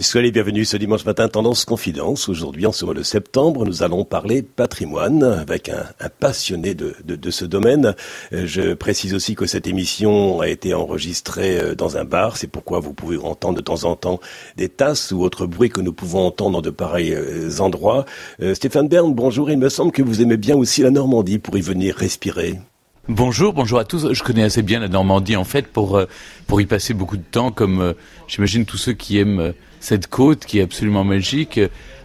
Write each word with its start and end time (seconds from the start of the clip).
Soyez 0.00 0.26
les 0.26 0.32
bienvenus 0.32 0.70
ce 0.70 0.78
dimanche 0.78 1.04
matin, 1.04 1.28
Tendance 1.28 1.66
Confidence. 1.66 2.30
Aujourd'hui, 2.30 2.64
en 2.64 2.72
ce 2.72 2.86
mois 2.86 2.94
de 2.94 3.02
septembre, 3.02 3.66
nous 3.66 3.82
allons 3.82 4.04
parler 4.04 4.40
patrimoine 4.40 5.22
avec 5.22 5.68
un, 5.68 5.84
passionné 6.20 6.74
de, 6.74 7.30
ce 7.30 7.44
domaine. 7.44 7.94
Euh, 8.32 8.46
je 8.46 8.72
précise 8.72 9.12
aussi 9.12 9.34
que 9.34 9.44
cette 9.44 9.66
émission 9.66 10.40
a 10.40 10.48
été 10.48 10.72
enregistrée 10.72 11.58
euh, 11.58 11.74
dans 11.74 11.98
un 11.98 12.04
bar. 12.04 12.38
C'est 12.38 12.46
pourquoi 12.46 12.80
vous 12.80 12.94
pouvez 12.94 13.18
entendre 13.18 13.56
de 13.56 13.60
temps 13.60 13.84
en 13.84 13.94
temps 13.94 14.20
des 14.56 14.70
tasses 14.70 15.12
ou 15.12 15.22
autres 15.22 15.46
bruits 15.46 15.68
que 15.68 15.82
nous 15.82 15.92
pouvons 15.92 16.26
entendre 16.26 16.62
de 16.62 16.70
pareils 16.70 17.12
euh, 17.12 17.50
endroits. 17.58 18.06
Stéphane 18.54 18.88
Bern, 18.88 19.12
bonjour. 19.12 19.50
Il 19.50 19.58
me 19.58 19.68
semble 19.68 19.92
que 19.92 20.02
vous 20.02 20.22
aimez 20.22 20.38
bien 20.38 20.56
aussi 20.56 20.82
la 20.82 20.90
Normandie 20.90 21.38
pour 21.38 21.58
y 21.58 21.60
venir 21.60 21.94
respirer. 21.96 22.58
Bonjour, 23.08 23.52
bonjour 23.52 23.78
à 23.78 23.84
tous. 23.84 24.12
Je 24.12 24.22
connais 24.22 24.44
assez 24.44 24.62
bien 24.62 24.80
la 24.80 24.88
Normandie 24.88 25.36
en 25.36 25.44
fait 25.44 25.66
pour 25.66 26.00
pour 26.46 26.60
y 26.60 26.66
passer 26.66 26.94
beaucoup 26.94 27.16
de 27.16 27.22
temps, 27.22 27.50
comme 27.50 27.94
j'imagine 28.28 28.64
tous 28.64 28.76
ceux 28.76 28.92
qui 28.92 29.18
aiment 29.18 29.52
cette 29.80 30.06
côte 30.06 30.44
qui 30.44 30.58
est 30.58 30.62
absolument 30.62 31.04
magique. 31.04 31.58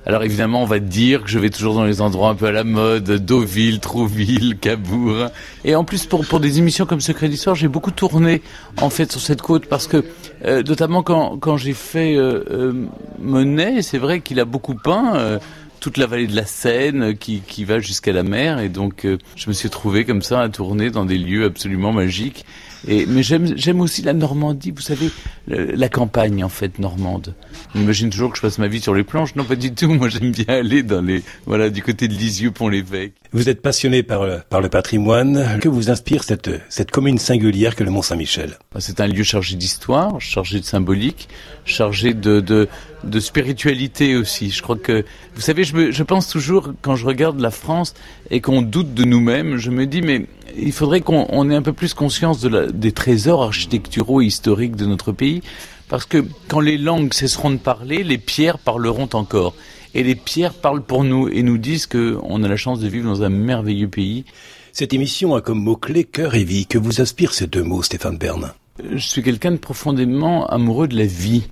Alors 0.08 0.24
évidemment, 0.24 0.62
on 0.62 0.68
va 0.68 0.78
dire 0.78 1.24
que 1.24 1.30
je 1.30 1.40
vais 1.40 1.50
toujours 1.50 1.74
dans 1.74 1.84
les 1.84 2.00
endroits 2.00 2.30
un 2.30 2.36
peu 2.36 2.46
à 2.46 2.52
la 2.52 2.64
mode, 2.64 3.26
Deauville, 3.26 3.80
Trouville, 3.80 4.58
Cabourg. 4.60 5.30
Et 5.64 5.76
en 5.76 5.84
plus, 5.84 6.06
pour, 6.06 6.26
pour 6.28 6.40
des 6.40 6.60
émissions 6.60 6.86
comme 6.86 7.02
Secret 7.02 7.28
d'Histoire, 7.28 7.56
j'ai 7.56 7.68
beaucoup 7.68 7.90
tourné 7.90 8.44
en 8.78 8.92
fait 8.92 9.12
sur 9.12 9.20
cette 9.20 9.42
côte 9.42 9.66
parce 9.66 9.88
que, 9.88 10.06
euh, 10.46 10.62
notamment 10.62 11.02
quand, 11.02 11.38
quand 11.38 11.58
j'ai 11.58 11.74
fait 11.74 12.16
euh, 12.16 12.44
euh 12.52 12.74
Monet, 13.20 13.82
c'est 13.82 13.98
vrai 13.98 14.22
qu'il 14.22 14.40
a 14.40 14.46
beaucoup 14.46 14.76
peint. 14.76 15.16
Euh, 15.16 15.40
toute 15.82 15.98
la 15.98 16.08
vallée 16.08 16.26
de 16.26 16.36
la 16.36 16.48
Seine 16.48 17.16
qui, 17.16 17.42
qui 17.46 17.64
va 17.64 17.78
jusqu'à 17.80 18.12
la 18.12 18.24
mer 18.24 18.58
et 18.58 18.70
donc 18.70 19.06
je 19.36 19.48
me 19.48 19.54
suis 19.54 19.70
trouvé 19.70 20.04
comme 20.04 20.24
ça 20.24 20.42
à 20.42 20.50
tourner 20.50 20.90
dans 20.90 21.06
des 21.06 21.18
lieux 21.20 21.46
absolument 21.46 21.92
magiques 21.92 22.44
et, 22.88 23.06
mais 23.06 23.24
j'aime 23.24 23.82
aussi 23.82 24.02
la 24.02 24.14
Normandie, 24.14 24.72
vous 24.72 24.82
savez, 24.82 25.10
la 25.48 25.90
campagne 25.90 26.44
en 26.44 26.50
fait 26.50 26.80
normande. 26.80 27.34
On 27.74 27.82
imagine 27.82 28.10
toujours 28.10 28.32
que 28.32 28.38
je 28.38 28.42
passe 28.42 28.58
ma 28.58 28.68
vie 28.68 28.82
sur 28.82 28.94
les 28.94 29.04
planches. 29.04 29.36
Non, 29.36 29.44
pas 29.44 29.56
du 29.56 29.74
tout. 29.74 29.94
Moi, 29.94 30.10
j'aime 30.10 30.32
bien 30.32 30.46
aller 30.48 30.84
dans 30.84 31.02
les, 31.02 31.24
voilà, 31.46 31.70
du 31.70 31.82
côté 31.82 32.08
de 32.08 32.14
Lisieux, 32.14 32.52
Pont-l'Évêque. 32.52 33.14
Vous 33.34 33.50
êtes 33.50 33.62
passionné 33.62 34.02
par, 34.02 34.26
le, 34.26 34.40
par 34.50 34.62
le 34.62 34.70
patrimoine. 34.70 35.60
Que 35.60 35.68
vous 35.68 35.90
inspire 35.90 36.24
cette, 36.24 36.50
cette 36.70 36.92
commune 36.92 37.18
singulière 37.18 37.76
que 37.76 37.84
le 37.84 37.92
Mont-Saint-Michel? 37.92 38.58
Bah, 38.74 38.80
C'est 38.80 39.02
un 39.02 39.08
lieu 39.08 39.24
chargé 39.24 39.56
d'histoire, 39.58 40.22
chargé 40.22 40.60
de 40.60 40.66
symbolique, 40.66 41.28
chargé 41.66 42.14
de, 42.14 42.40
de, 42.40 42.70
de 43.04 43.20
spiritualité 43.20 44.16
aussi. 44.16 44.52
Je 44.52 44.62
crois 44.62 44.78
que, 44.78 45.04
vous 45.36 45.42
savez, 45.42 45.66
je, 45.66 45.76
me, 45.76 45.92
je 45.92 46.04
pense 46.04 46.30
toujours, 46.30 46.72
quand 46.82 46.96
je 46.96 47.06
regarde 47.06 47.40
la 47.42 47.52
France 47.52 47.94
et 48.32 48.40
qu'on 48.40 48.62
doute 48.62 48.94
de 48.94 49.04
nous-mêmes, 49.04 49.58
je 49.58 49.70
me 49.70 49.86
dis, 49.86 50.02
mais 50.02 50.28
il 50.58 50.72
faudrait 50.72 51.02
qu'on 51.02 51.50
ait 51.50 51.56
un 51.56 51.62
peu 51.62 51.74
plus 51.74 51.94
conscience 51.94 52.40
de 52.42 52.50
la, 52.50 52.68
des 52.68 52.92
trésors 52.92 53.44
architecturaux 53.44 54.22
et 54.22 54.26
historiques 54.26 54.76
de 54.76 54.86
notre 54.86 55.12
pays, 55.12 55.42
parce 55.88 56.06
que 56.06 56.26
quand 56.48 56.60
les 56.60 56.78
langues 56.78 57.14
cesseront 57.14 57.52
de 57.52 57.58
parler, 57.58 58.04
les 58.04 58.18
pierres 58.18 58.58
parleront 58.58 59.10
encore. 59.14 59.56
Et 59.94 60.04
les 60.04 60.16
pierres 60.16 60.54
parlent 60.54 60.84
pour 60.84 61.04
nous 61.04 61.30
et 61.30 61.42
nous 61.42 61.58
disent 61.58 61.88
qu'on 61.88 62.44
a 62.44 62.48
la 62.48 62.58
chance 62.58 62.80
de 62.80 62.88
vivre 62.88 63.08
dans 63.08 63.24
un 63.24 63.30
merveilleux 63.30 63.88
pays. 63.88 64.26
Cette 64.74 64.94
émission 64.94 65.36
a 65.36 65.42
comme 65.42 65.64
mot-clé 65.64 66.04
cœur 66.04 66.36
et 66.36 66.44
vie. 66.44 66.66
Que 66.66 66.78
vous 66.78 67.00
inspirent 67.00 67.34
ces 67.34 67.48
deux 67.48 67.64
mots, 67.64 67.82
Stéphane 67.82 68.18
Bern? 68.18 68.52
Je 68.92 68.98
suis 68.98 69.24
quelqu'un 69.24 69.52
de 69.52 69.58
profondément 69.58 70.48
amoureux 70.48 70.90
de 70.90 70.98
la 70.98 71.06
vie. 71.06 71.48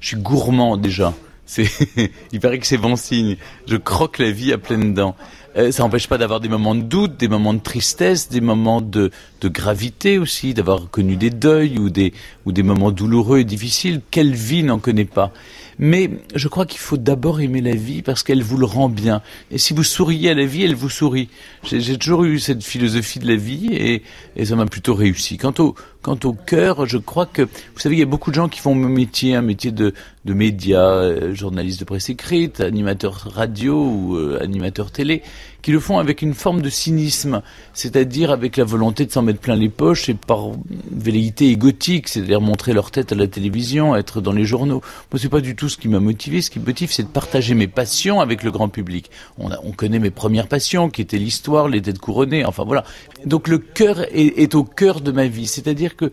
Je 0.00 0.08
suis 0.08 0.16
gourmand 0.16 0.76
déjà. 0.76 1.14
Il 2.32 2.40
paraît 2.40 2.58
que 2.58 2.66
c'est 2.66 2.78
bon 2.78 2.96
signe. 2.96 3.36
Je 3.68 3.76
croque 3.76 4.18
la 4.18 4.32
vie 4.32 4.52
à 4.52 4.58
pleines 4.58 4.92
dents. 4.92 5.14
Euh, 5.56 5.70
ça 5.70 5.82
n'empêche 5.82 6.08
pas 6.08 6.18
d'avoir 6.18 6.40
des 6.40 6.48
moments 6.48 6.74
de 6.74 6.82
doute, 6.82 7.16
des 7.18 7.28
moments 7.28 7.54
de 7.54 7.60
tristesse, 7.60 8.28
des 8.28 8.40
moments 8.40 8.80
de, 8.80 9.10
de 9.40 9.48
gravité 9.48 10.18
aussi, 10.18 10.52
d'avoir 10.52 10.90
connu 10.90 11.16
des 11.16 11.30
deuils 11.30 11.78
ou 11.78 11.90
des, 11.90 12.12
ou 12.44 12.52
des 12.52 12.62
moments 12.62 12.90
douloureux 12.90 13.38
et 13.38 13.44
difficiles. 13.44 14.00
Quelle 14.10 14.34
vie 14.34 14.64
n'en 14.64 14.78
connaît 14.78 15.04
pas? 15.04 15.32
Mais 15.78 16.10
je 16.34 16.48
crois 16.48 16.66
qu'il 16.66 16.80
faut 16.80 16.96
d'abord 16.96 17.40
aimer 17.40 17.60
la 17.60 17.74
vie 17.74 18.02
parce 18.02 18.22
qu'elle 18.22 18.42
vous 18.42 18.56
le 18.56 18.66
rend 18.66 18.88
bien. 18.88 19.22
Et 19.50 19.58
si 19.58 19.74
vous 19.74 19.84
souriez 19.84 20.30
à 20.30 20.34
la 20.34 20.46
vie, 20.46 20.62
elle 20.62 20.74
vous 20.74 20.90
sourit. 20.90 21.28
J'ai 21.64 21.98
toujours 21.98 22.24
eu 22.24 22.38
cette 22.38 22.62
philosophie 22.62 23.18
de 23.18 23.26
la 23.26 23.36
vie 23.36 23.68
et, 23.72 24.02
et 24.36 24.44
ça 24.44 24.56
m'a 24.56 24.66
plutôt 24.66 24.94
réussi. 24.94 25.36
Quant 25.36 25.54
au, 25.58 25.74
quant 26.02 26.18
au 26.24 26.32
cœur, 26.32 26.86
je 26.86 26.98
crois 26.98 27.26
que, 27.26 27.42
vous 27.42 27.78
savez, 27.78 27.96
il 27.96 27.98
y 27.98 28.02
a 28.02 28.06
beaucoup 28.06 28.30
de 28.30 28.36
gens 28.36 28.48
qui 28.48 28.60
font 28.60 28.74
mon 28.74 28.88
métier, 28.88 29.34
un 29.34 29.42
métier 29.42 29.72
de, 29.72 29.94
de 30.24 30.34
médias, 30.34 30.90
euh, 30.90 31.34
journaliste 31.34 31.80
de 31.80 31.84
presse 31.84 32.08
écrite, 32.10 32.60
animateur 32.60 33.28
radio 33.32 33.74
ou 33.74 34.16
euh, 34.16 34.38
animateur 34.42 34.90
télé 34.90 35.22
qui 35.64 35.72
le 35.72 35.80
font 35.80 35.98
avec 35.98 36.20
une 36.20 36.34
forme 36.34 36.60
de 36.60 36.68
cynisme, 36.68 37.40
c'est-à-dire 37.72 38.30
avec 38.30 38.58
la 38.58 38.64
volonté 38.64 39.06
de 39.06 39.10
s'en 39.10 39.22
mettre 39.22 39.40
plein 39.40 39.56
les 39.56 39.70
poches 39.70 40.10
et 40.10 40.14
par 40.14 40.50
velléité 40.92 41.48
égotique, 41.48 42.08
c'est-à-dire 42.08 42.42
montrer 42.42 42.74
leur 42.74 42.90
tête 42.90 43.12
à 43.12 43.14
la 43.14 43.26
télévision, 43.26 43.96
être 43.96 44.20
dans 44.20 44.32
les 44.32 44.44
journaux. 44.44 44.82
Moi, 45.10 45.18
c'est 45.18 45.30
pas 45.30 45.40
du 45.40 45.56
tout 45.56 45.70
ce 45.70 45.78
qui 45.78 45.88
m'a 45.88 46.00
motivé. 46.00 46.42
Ce 46.42 46.50
qui 46.50 46.58
me 46.58 46.66
motive, 46.66 46.92
c'est 46.92 47.04
de 47.04 47.08
partager 47.08 47.54
mes 47.54 47.66
passions 47.66 48.20
avec 48.20 48.42
le 48.42 48.50
grand 48.50 48.68
public. 48.68 49.10
On, 49.38 49.48
connaît 49.72 50.00
mes 50.00 50.10
premières 50.10 50.48
passions, 50.48 50.90
qui 50.90 51.00
étaient 51.00 51.16
l'histoire, 51.16 51.66
les 51.66 51.80
têtes 51.80 51.98
couronnées, 51.98 52.44
enfin 52.44 52.64
voilà. 52.64 52.84
Donc 53.24 53.48
le 53.48 53.56
cœur 53.56 54.04
est, 54.12 54.54
au 54.54 54.64
cœur 54.64 55.00
de 55.00 55.12
ma 55.12 55.28
vie, 55.28 55.46
c'est-à-dire 55.46 55.96
que 55.96 56.12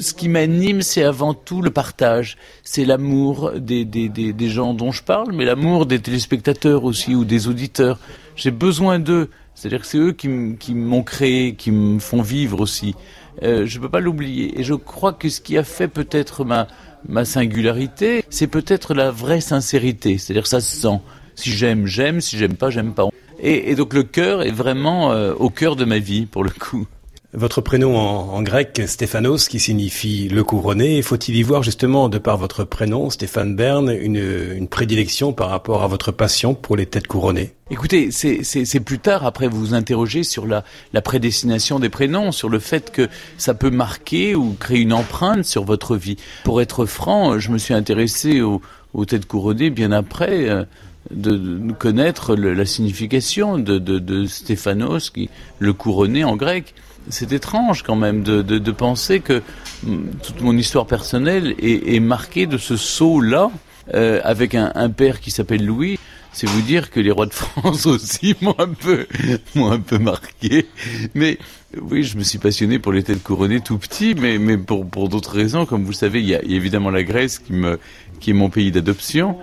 ce 0.00 0.14
qui 0.14 0.28
m'anime, 0.28 0.82
c'est 0.82 1.02
avant 1.02 1.34
tout 1.34 1.62
le 1.62 1.70
partage. 1.70 2.36
C'est 2.62 2.84
l'amour 2.84 3.52
des, 3.56 3.84
des, 3.84 4.08
des, 4.08 4.48
gens 4.48 4.74
dont 4.74 4.92
je 4.92 5.02
parle, 5.02 5.32
mais 5.32 5.44
l'amour 5.44 5.86
des 5.86 6.00
téléspectateurs 6.00 6.84
aussi 6.84 7.14
ou 7.14 7.24
des 7.24 7.48
auditeurs 7.48 7.98
j'ai 8.38 8.50
besoin 8.50 8.98
d'eux. 8.98 9.28
C'est-à-dire 9.54 9.80
que 9.80 9.86
c'est 9.86 9.98
eux 9.98 10.12
qui 10.12 10.28
m'ont 10.74 11.02
créé, 11.02 11.54
qui 11.54 11.72
me 11.72 11.98
font 11.98 12.22
vivre 12.22 12.60
aussi. 12.60 12.94
Euh, 13.42 13.66
je 13.66 13.78
ne 13.78 13.82
peux 13.82 13.88
pas 13.88 14.00
l'oublier. 14.00 14.58
Et 14.58 14.62
je 14.62 14.74
crois 14.74 15.12
que 15.12 15.28
ce 15.28 15.40
qui 15.40 15.58
a 15.58 15.64
fait 15.64 15.88
peut-être 15.88 16.44
ma, 16.44 16.68
ma 17.08 17.24
singularité, 17.24 18.24
c'est 18.30 18.46
peut-être 18.46 18.94
la 18.94 19.10
vraie 19.10 19.40
sincérité. 19.40 20.16
C'est-à-dire 20.16 20.44
que 20.44 20.48
ça 20.48 20.60
se 20.60 20.76
sent. 20.76 21.00
Si 21.34 21.50
j'aime, 21.50 21.86
j'aime. 21.86 22.20
Si 22.20 22.38
j'aime 22.38 22.54
pas, 22.54 22.70
j'aime 22.70 22.94
pas. 22.94 23.08
Et, 23.40 23.70
et, 23.70 23.74
donc 23.74 23.94
le 23.94 24.04
cœur 24.04 24.42
est 24.42 24.52
vraiment 24.52 25.12
euh, 25.12 25.34
au 25.34 25.50
cœur 25.50 25.76
de 25.76 25.84
ma 25.84 25.98
vie, 25.98 26.26
pour 26.26 26.44
le 26.44 26.50
coup. 26.50 26.86
Votre 27.34 27.60
prénom 27.60 27.94
en, 27.94 28.40
grec, 28.40 28.80
Stéphanos, 28.86 29.48
qui 29.48 29.60
signifie 29.60 30.28
le 30.28 30.44
couronné, 30.44 31.02
faut-il 31.02 31.36
y 31.36 31.42
voir 31.42 31.62
justement, 31.62 32.08
de 32.08 32.16
par 32.16 32.38
votre 32.38 32.64
prénom, 32.64 33.10
Stéphane 33.10 33.54
Bern, 33.54 33.90
une, 33.90 34.66
prédilection 34.66 35.34
par 35.34 35.50
rapport 35.50 35.82
à 35.82 35.88
votre 35.88 36.10
passion 36.10 36.54
pour 36.54 36.74
les 36.74 36.86
têtes 36.86 37.06
couronnées? 37.06 37.52
Écoutez, 37.70 38.10
c'est 38.12 38.80
plus 38.80 38.98
tard, 38.98 39.26
après 39.26 39.46
vous 39.46 39.58
vous 39.58 39.74
interrogez 39.74 40.22
sur 40.22 40.46
la, 40.46 40.64
prédestination 41.02 41.78
des 41.78 41.90
prénoms, 41.90 42.32
sur 42.32 42.48
le 42.48 42.58
fait 42.58 42.90
que 42.90 43.10
ça 43.36 43.52
peut 43.52 43.68
marquer 43.68 44.34
ou 44.34 44.56
créer 44.58 44.80
une 44.80 44.94
empreinte 44.94 45.44
sur 45.44 45.64
votre 45.64 45.96
vie. 45.96 46.16
Pour 46.44 46.62
être 46.62 46.86
franc, 46.86 47.38
je 47.38 47.50
me 47.50 47.58
suis 47.58 47.74
intéressé 47.74 48.40
aux, 48.40 48.62
têtes 49.04 49.26
couronnées 49.26 49.68
bien 49.68 49.92
après. 49.92 50.48
Euh, 50.48 50.64
de, 51.10 51.72
connaître 51.72 52.34
la 52.36 52.66
signification 52.66 53.56
de, 53.56 53.78
de, 53.78 54.26
Stéphanos, 54.26 55.12
le 55.58 55.72
couronné 55.72 56.24
en 56.24 56.36
grec 56.36 56.74
c'est 57.08 57.32
étrange 57.32 57.82
quand 57.82 57.96
même 57.96 58.22
de, 58.22 58.42
de, 58.42 58.70
penser 58.72 59.20
que 59.20 59.42
mm, 59.82 59.98
toute 60.22 60.40
mon 60.40 60.56
histoire 60.56 60.86
personnelle 60.86 61.54
est, 61.58 62.00
marquée 62.00 62.46
de 62.46 62.58
ce 62.58 62.76
saut-là, 62.76 63.50
euh, 63.94 64.20
avec 64.24 64.54
un, 64.54 64.72
un, 64.74 64.90
père 64.90 65.20
qui 65.20 65.30
s'appelle 65.30 65.64
Louis. 65.64 65.98
C'est 66.32 66.46
vous 66.46 66.60
dire 66.60 66.90
que 66.90 67.00
les 67.00 67.10
rois 67.10 67.26
de 67.26 67.32
France 67.32 67.86
aussi 67.86 68.36
m'ont 68.42 68.54
un 68.58 68.68
peu, 68.68 69.06
m'ont 69.54 69.72
un 69.72 69.80
peu 69.80 69.98
marqué. 69.98 70.66
Mais 71.14 71.38
oui, 71.80 72.04
je 72.04 72.18
me 72.18 72.22
suis 72.22 72.38
passionné 72.38 72.78
pour 72.78 72.92
les 72.92 73.02
têtes 73.02 73.22
couronnées 73.22 73.60
tout 73.60 73.78
petit, 73.78 74.14
mais, 74.14 74.38
mais 74.38 74.58
pour, 74.58 74.86
pour 74.86 75.08
d'autres 75.08 75.34
raisons. 75.34 75.66
Comme 75.66 75.84
vous 75.84 75.90
le 75.90 75.96
savez, 75.96 76.20
il 76.20 76.28
y, 76.28 76.34
a, 76.34 76.42
il 76.42 76.50
y 76.50 76.54
a 76.54 76.56
évidemment 76.56 76.90
la 76.90 77.02
Grèce 77.02 77.38
qui, 77.38 77.54
me, 77.54 77.80
qui 78.20 78.30
est 78.30 78.34
mon 78.34 78.50
pays 78.50 78.70
d'adoption. 78.70 79.36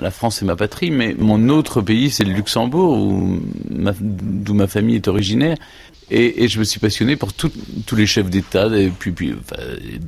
La 0.00 0.10
France 0.10 0.42
est 0.42 0.44
ma 0.44 0.56
patrie, 0.56 0.90
mais 0.90 1.14
mon 1.18 1.48
autre 1.48 1.82
pays, 1.82 2.10
c'est 2.10 2.24
le 2.24 2.32
Luxembourg, 2.32 2.96
d'où 4.00 4.54
ma 4.54 4.66
famille 4.66 4.96
est 4.96 5.08
originaire. 5.08 5.56
Et, 6.10 6.44
et, 6.44 6.48
je 6.48 6.58
me 6.58 6.64
suis 6.64 6.80
passionné 6.80 7.16
pour 7.16 7.32
tout, 7.32 7.50
tous 7.86 7.96
les 7.96 8.06
chefs 8.06 8.28
d'État, 8.28 8.66
et 8.76 8.90
puis, 8.90 9.12
puis 9.12 9.32
enfin, 9.32 9.62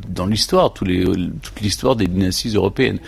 dans 0.09 0.27
l'histoire, 0.27 0.75
toute 0.75 0.89
l'histoire 1.63 1.97
des 1.97 2.07
dynasties 2.07 2.57
européennes. 2.57 2.99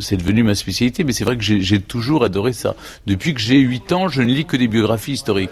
C'est 0.00 0.16
devenu 0.16 0.42
ma 0.42 0.54
spécialité, 0.54 1.04
mais 1.04 1.12
c'est 1.12 1.24
vrai 1.24 1.38
que 1.38 1.42
j'ai 1.42 1.80
toujours 1.80 2.24
adoré 2.24 2.52
ça. 2.52 2.74
Depuis 3.06 3.32
que 3.32 3.40
j'ai 3.40 3.58
8 3.58 3.92
ans, 3.92 4.08
je 4.08 4.20
ne 4.20 4.32
lis 4.32 4.44
que 4.44 4.56
des 4.56 4.68
biographies 4.68 5.12
historiques. 5.12 5.50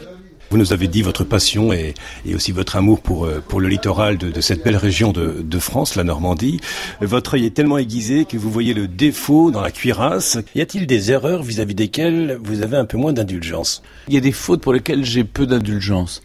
Vous 0.50 0.58
nous 0.58 0.72
avez 0.72 0.88
dit 0.88 1.02
votre 1.02 1.25
passion 1.25 1.72
et, 1.72 1.94
aussi 2.34 2.52
votre 2.52 2.76
amour 2.76 3.00
pour, 3.00 3.26
euh, 3.26 3.43
le 3.58 3.69
littoral 3.69 4.16
de, 4.19 4.40
cette 4.40 4.62
belle 4.62 4.76
région 4.76 5.12
de, 5.12 5.58
France, 5.58 5.96
la 5.96 6.04
Normandie. 6.04 6.60
Votre 7.00 7.34
œil 7.34 7.46
est 7.46 7.50
tellement 7.54 7.78
aiguisé 7.78 8.26
que 8.26 8.37
vous 8.37 8.50
voyez 8.50 8.75
le 8.75 8.87
défaut 8.87 9.50
dans 9.50 9.62
la 9.62 9.70
cuirasse. 9.70 10.38
Y 10.54 10.60
a-t-il 10.60 10.87
des 10.87 11.10
erreurs 11.10 11.43
vis-à-vis 11.43 11.72
-vis 11.72 11.76
desquelles 11.76 12.38
vous 12.43 12.62
avez 12.62 12.76
un 12.76 12.84
peu 12.84 12.98
moins 12.98 13.12
d'indulgence? 13.12 13.82
Il 14.08 14.14
y 14.14 14.19
a 14.19 14.20
des 14.20 14.32
fautes 14.32 14.60
pour 14.60 14.72
lesquelles 14.72 15.04
j'ai 15.04 15.25
peu 15.25 15.46
d'indulgence 15.46 16.22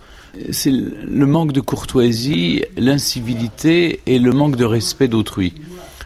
c'est 0.51 0.71
le 0.71 1.25
manque 1.25 1.51
de 1.51 1.61
courtoisie, 1.61 2.63
l'incivilité 2.77 3.99
et 4.05 4.19
le 4.19 4.31
manque 4.31 4.55
de 4.55 4.65
respect 4.65 5.07
d'autrui. 5.07 5.53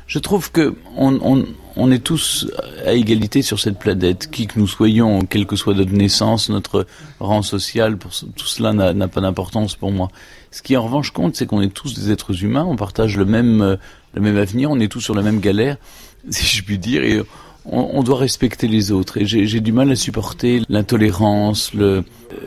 Je 0.08 0.20
trouve 0.20 0.52
que 0.52 0.76
on, 0.96 1.20
on, 1.22 1.46
on, 1.76 1.92
est 1.92 2.00
tous 2.00 2.48
à 2.86 2.94
égalité 2.94 3.42
sur 3.42 3.60
cette 3.60 3.80
planète, 3.80 4.30
qui 4.30 4.46
que 4.46 4.60
nous 4.60 4.68
soyons, 4.68 5.22
quelle 5.22 5.48
que 5.48 5.56
soit 5.56 5.74
notre 5.74 5.94
naissance, 5.94 6.50
notre 6.50 6.86
rang 7.20 7.42
social, 7.42 7.98
pour, 7.98 8.12
tout 8.12 8.46
cela 8.46 8.74
n'a 8.74 9.08
pas 9.08 9.22
d'importance 9.22 9.76
pour 9.76 9.92
moi. 9.92 10.10
Ce 10.52 10.62
qui 10.62 10.78
en 10.78 10.84
revanche 10.84 11.12
compte, 11.12 11.36
c'est 11.36 11.48
qu'on 11.48 11.62
est 11.62 11.74
tous 11.74 11.96
des 11.96 12.12
êtres 12.12 12.44
humains, 12.44 12.66
on 12.66 12.76
partage 12.76 13.18
le 13.18 13.26
même, 13.26 13.78
le 14.14 14.22
même 14.22 14.38
avenir, 14.38 14.70
on 14.70 14.80
est 14.80 14.88
tous 14.88 15.02
sur 15.02 15.16
la 15.16 15.24
même 15.24 15.40
galère, 15.40 15.78
si 16.30 16.46
je 16.46 16.64
puis 16.64 16.78
dire, 16.78 17.04
et 17.04 17.22
on, 17.68 18.04
doit 18.04 18.18
respecter 18.18 18.68
les 18.68 18.92
autres. 18.92 19.18
Et 19.18 19.26
j'ai 19.26 19.60
du 19.60 19.72
mal 19.72 19.92
à 19.92 19.96
supporter 19.96 20.62
l'intolérance, 20.70 21.72
euh, 21.76 22.02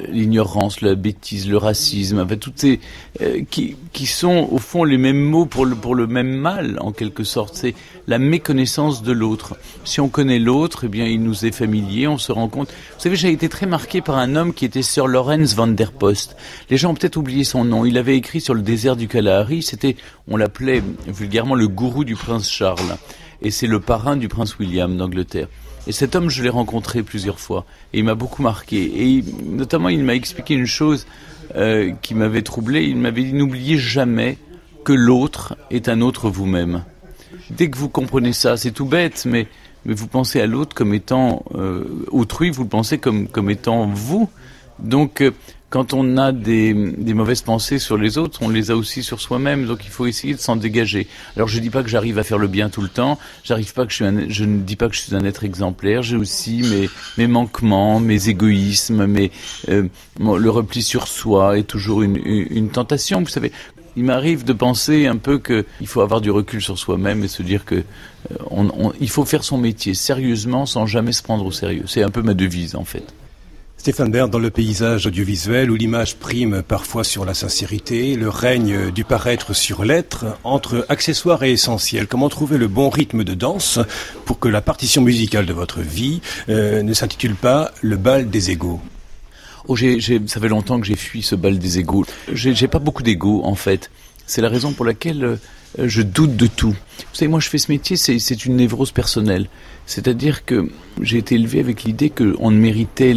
l'ignorance, 0.09 0.81
la 0.81 0.95
bêtise, 0.95 1.49
le 1.49 1.57
racisme, 1.57 2.21
enfin 2.21 2.37
toutes 2.37 2.59
ces 2.59 2.81
euh, 3.21 3.43
qui, 3.51 3.77
qui 3.93 4.07
sont 4.07 4.49
au 4.51 4.59
fond 4.59 4.85
les 4.85 4.99
mêmes 4.99 5.21
mots 5.21 5.47
pour 5.47 5.67
le 5.67 5.75
pour 5.75 5.95
le 5.95 6.07
même 6.07 6.31
mal 6.31 6.79
en 6.81 6.93
quelque 6.93 7.25
sorte. 7.25 7.55
C'est 7.57 7.75
la 8.07 8.19
méconnaissance 8.19 9.03
de 9.03 9.13
l'autre. 9.13 9.57
Si 9.85 10.01
on 10.01 10.09
connaît 10.09 10.39
l'autre, 10.39 10.85
eh 10.85 10.89
bien 10.89 11.07
il 11.07 11.23
nous 11.23 11.45
est 11.45 11.53
familier, 11.53 12.07
on 12.07 12.19
se 12.19 12.33
rend 12.33 12.49
compte. 12.49 12.69
Vous 12.69 13.03
savez, 13.03 13.17
j'ai 13.17 13.33
été 13.33 13.49
très 13.49 13.67
marqué 13.67 14.01
par 14.01 14.19
un 14.19 14.37
homme 14.37 14.55
qui 14.55 14.65
était 14.65 14.83
Sir 14.83 15.09
Lawrence 15.09 15.55
van 15.55 15.69
der 15.69 15.93
Post. 15.93 16.37
Les 16.71 16.77
gens 16.77 16.91
ont 16.91 16.95
peut-être 16.95 17.17
oublié 17.17 17.45
son 17.45 17.65
nom. 17.65 17.85
Il 17.85 17.99
avait 17.99 18.17
écrit 18.17 18.41
sur 18.41 18.55
le 18.55 18.63
désert 18.63 18.97
du 18.97 19.09
Kalahari. 19.09 19.63
C'était, 19.63 19.97
on 20.29 20.37
l'appelait 20.37 20.83
vulgairement 21.09 21.55
le 21.55 21.69
gourou 21.69 22.05
du 22.05 22.15
prince 22.15 22.49
Charles 22.49 22.97
et 23.43 23.51
c'est 23.51 23.67
le 23.67 23.81
parrain 23.81 24.17
du 24.17 24.29
prince 24.29 24.59
William 24.59 24.97
d'Angleterre. 24.97 25.49
Et 25.87 25.93
cet 25.93 26.15
homme, 26.17 26.29
je 26.29 26.43
l'ai 26.43 26.49
rencontré 26.49 27.03
plusieurs 27.03 27.41
fois, 27.41 27.65
et 27.93 27.99
il 27.99 28.05
m'a 28.05 28.15
beaucoup 28.15 28.43
marqué. 28.43 29.17
Et 29.17 29.25
notamment, 29.45 29.89
il 29.89 30.05
m'a 30.05 30.15
expliqué 30.15 30.55
une 30.55 30.67
chose 30.67 31.07
euh, 31.57 31.93
qui 32.03 32.15
m'avait 32.15 32.43
troublé. 32.43 32.85
Il 32.85 32.97
m'avait 32.97 33.23
dit 33.23 33.33
n'oubliez 33.33 33.79
jamais 33.79 34.37
que 34.85 34.93
l'autre 34.93 35.57
est 35.71 35.89
un 35.89 36.01
autre 36.01 36.29
vous-même. 36.29 36.85
Dès 37.51 37.71
que 37.71 37.79
vous 37.79 37.89
comprenez 37.89 38.33
ça, 38.33 38.57
c'est 38.57 38.71
tout 38.71 38.87
bête, 38.87 39.25
mais 39.27 39.47
mais 39.85 39.95
vous 39.95 40.09
pensez 40.09 40.41
à 40.41 40.47
l'autre 40.47 40.75
comme 40.75 40.93
étant 40.93 41.45
euh, 41.55 42.05
autrui, 42.11 42.51
vous 42.51 42.65
le 42.65 42.69
pensez 42.69 42.99
comme 42.99 43.29
comme 43.29 43.49
étant 43.49 43.87
vous. 43.87 44.29
Donc 44.79 45.23
euh, 45.23 45.31
quand 45.71 45.93
on 45.93 46.17
a 46.17 46.33
des, 46.33 46.73
mauvaises 46.73 47.43
pensées 47.43 47.79
sur 47.79 47.99
les 47.99 48.17
autres, 48.17 48.41
on 48.43 48.49
les 48.49 48.71
a 48.71 48.77
aussi 48.77 49.03
sur 49.03 49.21
soi-même. 49.21 49.67
Donc 49.67 49.85
il 49.85 49.91
faut 49.91 50.07
essayer 50.07 50.35
de 50.35 50.41
s'en 50.41 50.57
dégager. 50.57 51.07
Alors 51.37 51.49
je 51.49 51.59
dis 51.59 51.69
pas 51.69 51.83
que 51.83 51.91
j'arrive 51.91 52.19
à 52.19 52.23
faire 52.23 52.39
le 52.39 52.49
bien 52.49 52.71
tout 52.71 52.81
le 52.81 52.89
temps. 52.89 53.19
Je 53.45 53.53
ne 53.55 53.61
dis 53.61 54.77
pas 54.77 54.89
que 54.89 54.95
je 54.95 55.01
suis 55.01 55.15
un 55.15 55.25
être 55.25 55.45
exemplaire. 55.45 56.03
J'ai 56.03 56.17
aussi 56.17 56.89
mes, 57.19 57.27
manquements, 57.27 58.01
mes 58.01 58.29
égoïsmes, 58.31 59.07
mes, 59.07 59.31
euh, 59.69 59.89
le 60.19 60.51
repli 60.51 60.83
sur 60.83 61.07
soi 61.07 61.59
est 61.59 61.65
toujours 61.65 62.03
une, 62.03 62.71
tentation. 62.71 63.21
Vous 63.21 63.29
savez, 63.29 63.53
il 63.97 64.05
m'arrive 64.05 64.45
de 64.45 64.55
penser 64.55 65.07
un 65.07 65.17
peu 65.17 65.39
qu'il 65.39 65.87
faut 65.87 66.01
avoir 66.01 66.23
du 66.23 66.31
recul 66.31 66.63
sur 66.63 66.79
soi-même 66.79 67.25
et 67.25 67.29
se 67.29 67.43
dire 67.43 67.67
que 67.67 67.83
euh, 68.31 69.07
faut 69.09 69.25
faire 69.27 69.45
son 69.45 69.59
métier 69.59 69.93
sérieusement 69.93 70.65
sans 70.65 70.87
jamais 70.87 71.13
se 71.13 71.23
prendre 71.23 71.45
au 71.45 71.53
sérieux. 71.53 71.85
C'est 71.87 72.03
un 72.03 72.11
peu 72.11 72.23
ma 72.23 72.35
devise 72.35 72.75
en 72.75 72.85
fait. 72.85 73.05
Stéphane 73.79 74.11
Bern, 74.11 74.29
dans 74.29 74.41
le 74.41 74.51
paysage 74.51 75.07
audiovisuel 75.07 75.71
où 75.71 75.77
l'image 75.77 76.17
prime 76.17 76.63
parfois 76.67 77.05
sur 77.05 77.25
la 77.25 77.33
sincérité, 77.33 78.17
le 78.17 78.29
règne 78.29 78.91
du 78.91 79.05
paraître 79.05 79.55
sur 79.55 79.85
l'être, 79.85 80.27
entre 80.43 80.85
accessoires 80.89 81.45
et 81.45 81.53
essentiels, 81.53 82.09
comment 82.09 82.29
trouver 82.29 82.59
le 82.59 82.67
bon 82.67 82.91
rythme 82.91 83.23
de 83.23 83.35
danse 83.35 83.79
pour 84.25 84.41
que 84.41 84.49
la 84.49 84.61
partition 84.61 85.01
musicale 85.01 85.47
de 85.47 85.53
votre 85.53 85.81
vie 85.81 86.21
euh, 86.49 86.83
ne 86.83 86.93
s'intitule 86.93 87.37
pas 87.37 87.71
le 87.81 87.97
bal 87.97 88.29
des 88.29 88.51
égaux? 88.51 88.81
Oh, 89.69 89.77
j'ai, 89.77 90.01
ça 90.01 90.41
fait 90.41 90.49
longtemps 90.49 90.81
que 90.81 90.87
j'ai 90.87 90.97
fui 90.97 91.23
ce 91.23 91.37
bal 91.37 91.59
des 91.59 91.79
égaux. 91.79 92.05
J'ai, 92.33 92.57
j'ai 92.57 92.69
pas 92.69 92.81
beaucoup 92.81 93.05
d'égaux 93.05 93.43
en 93.45 93.55
fait. 93.55 93.93
C'est 94.27 94.43
la 94.43 94.49
raison 94.49 94.73
pour 94.73 94.85
laquelle 94.87 95.25
euh, 95.25 95.37
je 95.77 96.03
doute 96.03 96.37
de 96.37 96.47
tout. 96.47 96.71
Vous 96.71 97.15
savez, 97.15 97.29
moi 97.29 97.41
je 97.41 97.49
fais 97.49 97.59
ce 97.59 97.71
métier, 97.71 97.97
c'est, 97.97 98.45
une 98.45 98.57
névrose 98.57 98.93
personnelle. 98.93 99.49
C'est-à-dire 99.87 100.45
que 100.45 100.69
j'ai 101.01 101.19
été 101.19 101.35
élevé 101.35 101.61
avec 101.61 101.85
l'idée 101.85 102.11
qu'on 102.11 102.51
ne 102.51 102.59
méritait 102.59 103.15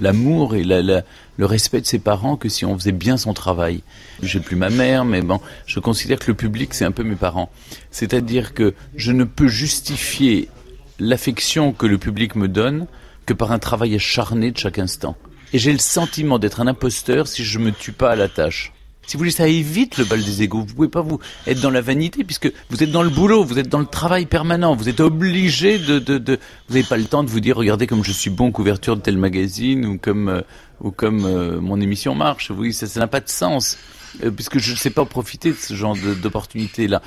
l'amour 0.00 0.54
et 0.54 0.64
le 0.64 1.46
respect 1.46 1.80
de 1.80 1.86
ses 1.86 1.98
parents 1.98 2.36
que 2.36 2.48
si 2.48 2.64
on 2.64 2.76
faisait 2.76 2.92
bien 2.92 3.16
son 3.16 3.32
travail. 3.32 3.82
J'ai 4.22 4.40
plus 4.40 4.56
ma 4.56 4.70
mère, 4.70 5.04
mais 5.04 5.22
bon, 5.22 5.40
je 5.66 5.78
considère 5.80 6.18
que 6.18 6.28
le 6.28 6.34
public, 6.34 6.74
c'est 6.74 6.84
un 6.84 6.90
peu 6.92 7.04
mes 7.04 7.16
parents. 7.16 7.50
C'est-à-dire 7.90 8.54
que 8.54 8.74
je 8.96 9.12
ne 9.12 9.24
peux 9.24 9.48
justifier 9.48 10.48
l'affection 10.98 11.72
que 11.72 11.86
le 11.86 11.98
public 11.98 12.34
me 12.34 12.48
donne 12.48 12.86
que 13.26 13.32
par 13.32 13.52
un 13.52 13.58
travail 13.58 13.94
acharné 13.94 14.50
de 14.50 14.58
chaque 14.58 14.78
instant. 14.78 15.16
Et 15.52 15.58
j'ai 15.58 15.72
le 15.72 15.78
sentiment 15.78 16.38
d'être 16.38 16.60
un 16.60 16.66
imposteur 16.66 17.26
si 17.26 17.44
je 17.44 17.58
me 17.58 17.72
tue 17.72 17.92
pas 17.92 18.10
à 18.10 18.16
la 18.16 18.28
tâche. 18.28 18.72
Si 19.10 19.16
vous 19.16 19.22
voulez, 19.22 19.32
ça 19.32 19.48
évite 19.48 19.98
le 19.98 20.04
bal 20.04 20.22
des 20.22 20.42
égaux. 20.42 20.60
Vous 20.60 20.72
pouvez 20.72 20.88
pas 20.88 21.00
vous 21.00 21.18
être 21.48 21.60
dans 21.60 21.72
la 21.72 21.80
vanité 21.80 22.22
puisque 22.22 22.48
vous 22.68 22.80
êtes 22.84 22.92
dans 22.92 23.02
le 23.02 23.10
boulot, 23.10 23.42
vous 23.42 23.58
êtes 23.58 23.68
dans 23.68 23.80
le 23.80 23.86
travail 23.86 24.24
permanent, 24.24 24.76
vous 24.76 24.88
êtes 24.88 25.00
obligé 25.00 25.80
de, 25.80 25.98
de, 25.98 26.16
de... 26.16 26.38
vous 26.68 26.74
n'avez 26.76 26.86
pas 26.86 26.96
le 26.96 27.06
temps 27.06 27.24
de 27.24 27.28
vous 27.28 27.40
dire 27.40 27.56
regardez 27.56 27.88
comme 27.88 28.04
je 28.04 28.12
suis 28.12 28.30
bon 28.30 28.52
couverture 28.52 28.94
de 28.94 29.00
tel 29.02 29.18
magazine 29.18 29.84
ou 29.84 29.98
comme 29.98 30.28
euh, 30.28 30.42
ou 30.80 30.92
comme 30.92 31.24
euh, 31.24 31.60
mon 31.60 31.80
émission 31.80 32.14
marche. 32.14 32.52
Oui, 32.56 32.72
ça 32.72 32.86
n'a 33.00 33.08
pas 33.08 33.18
de 33.18 33.28
sens 33.28 33.78
euh, 34.22 34.30
puisque 34.30 34.60
je 34.60 34.70
ne 34.70 34.76
sais 34.76 34.90
pas 34.90 35.04
profiter 35.04 35.50
de 35.50 35.56
ce 35.56 35.74
genre 35.74 35.96
d'opportunité 36.22 36.86
là. 36.86 37.02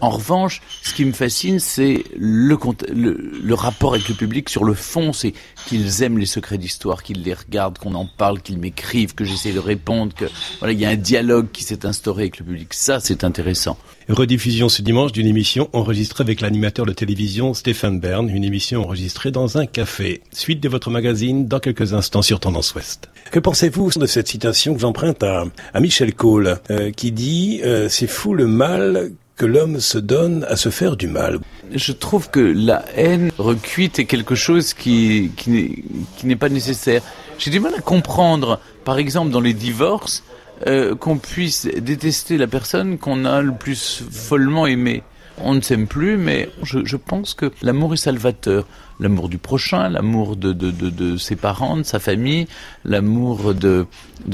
En 0.00 0.10
revanche, 0.10 0.62
ce 0.82 0.94
qui 0.94 1.04
me 1.04 1.12
fascine, 1.12 1.60
c'est 1.60 2.04
le, 2.16 2.56
le, 2.92 3.54
rapport 3.54 3.94
avec 3.94 4.08
le 4.08 4.14
public 4.14 4.48
sur 4.48 4.64
le 4.64 4.72
fond, 4.72 5.12
c'est 5.12 5.34
qu'ils 5.66 6.02
aiment 6.02 6.18
les 6.18 6.26
secrets 6.26 6.56
d'histoire, 6.56 7.02
qu'ils 7.02 7.22
les 7.22 7.34
regardent, 7.34 7.76
qu'on 7.76 7.94
en 7.94 8.06
parle, 8.06 8.40
qu'ils 8.40 8.58
m'écrivent, 8.58 9.14
que 9.14 9.24
j'essaie 9.24 9.52
de 9.52 9.58
répondre, 9.58 10.14
que 10.14 10.24
voilà, 10.58 10.72
il 10.72 10.80
y 10.80 10.86
a 10.86 10.88
un 10.88 10.96
dialogue 10.96 11.48
qui 11.52 11.64
s'est 11.64 11.84
instauré 11.84 12.22
avec 12.22 12.38
le 12.38 12.46
public. 12.46 12.72
Ça, 12.72 12.98
c'est 12.98 13.24
intéressant. 13.24 13.76
Rediffusion 14.08 14.68
ce 14.68 14.82
dimanche 14.82 15.12
d'une 15.12 15.26
émission 15.26 15.68
enregistrée 15.72 16.22
avec 16.22 16.40
l'animateur 16.40 16.86
de 16.86 16.92
télévision 16.92 17.54
Stéphane 17.54 18.00
Bern, 18.00 18.28
une 18.28 18.42
émission 18.42 18.82
enregistrée 18.82 19.30
dans 19.30 19.58
un 19.58 19.66
café. 19.66 20.22
Suite 20.32 20.60
de 20.60 20.68
votre 20.68 20.90
magazine 20.90 21.46
dans 21.46 21.60
quelques 21.60 21.92
instants 21.92 22.22
sur 22.22 22.40
Tendance 22.40 22.74
Ouest. 22.74 23.10
Que 23.30 23.38
pensez-vous 23.38 23.90
de 23.90 24.06
cette 24.06 24.28
citation 24.28 24.74
que 24.74 24.80
j'emprunte 24.80 25.22
à, 25.22 25.44
à 25.74 25.80
Michel 25.80 26.14
Cole, 26.14 26.58
euh, 26.70 26.90
qui 26.90 27.12
dit 27.12 27.60
euh, 27.64 27.88
C'est 27.88 28.06
fou 28.06 28.34
le 28.34 28.46
mal 28.46 29.12
que 29.40 29.46
l'homme 29.46 29.80
se 29.80 29.96
donne 29.96 30.44
à 30.50 30.56
se 30.56 30.68
faire 30.68 30.98
du 30.98 31.08
mal. 31.08 31.38
Je 31.74 31.92
trouve 31.92 32.28
que 32.28 32.40
la 32.40 32.84
haine 32.94 33.30
recuite 33.38 33.98
est 33.98 34.04
quelque 34.04 34.34
chose 34.34 34.74
qui, 34.74 35.32
qui 35.34 35.80
n'est 36.24 36.36
pas 36.36 36.50
nécessaire. 36.50 37.00
J'ai 37.38 37.50
du 37.50 37.58
mal 37.58 37.72
à 37.74 37.80
comprendre, 37.80 38.60
par 38.84 38.98
exemple, 38.98 39.30
dans 39.30 39.40
les 39.40 39.54
divorces, 39.54 40.24
euh, 40.66 40.94
qu'on 40.94 41.16
puisse 41.16 41.64
détester 41.64 42.36
la 42.36 42.48
personne 42.48 42.98
qu'on 42.98 43.24
a 43.24 43.40
le 43.40 43.52
plus 43.52 44.04
follement 44.10 44.66
aimée 44.66 45.02
on 45.44 45.54
ne 45.54 45.60
s'aime 45.60 45.86
plus, 45.86 46.16
mais 46.16 46.48
je, 46.62 46.96
pense 46.96 47.34
que 47.34 47.52
l'amour 47.62 47.94
est 47.94 47.98
salvateur. 47.98 48.66
L'amour 48.98 49.30
du 49.30 49.38
prochain, 49.38 49.88
l'amour 49.88 50.36
de, 50.36 51.16
ses 51.16 51.36
parents, 51.36 51.78
de 51.78 51.82
sa 51.82 51.98
famille, 51.98 52.46
l'amour 52.84 53.54
de, 53.54 53.86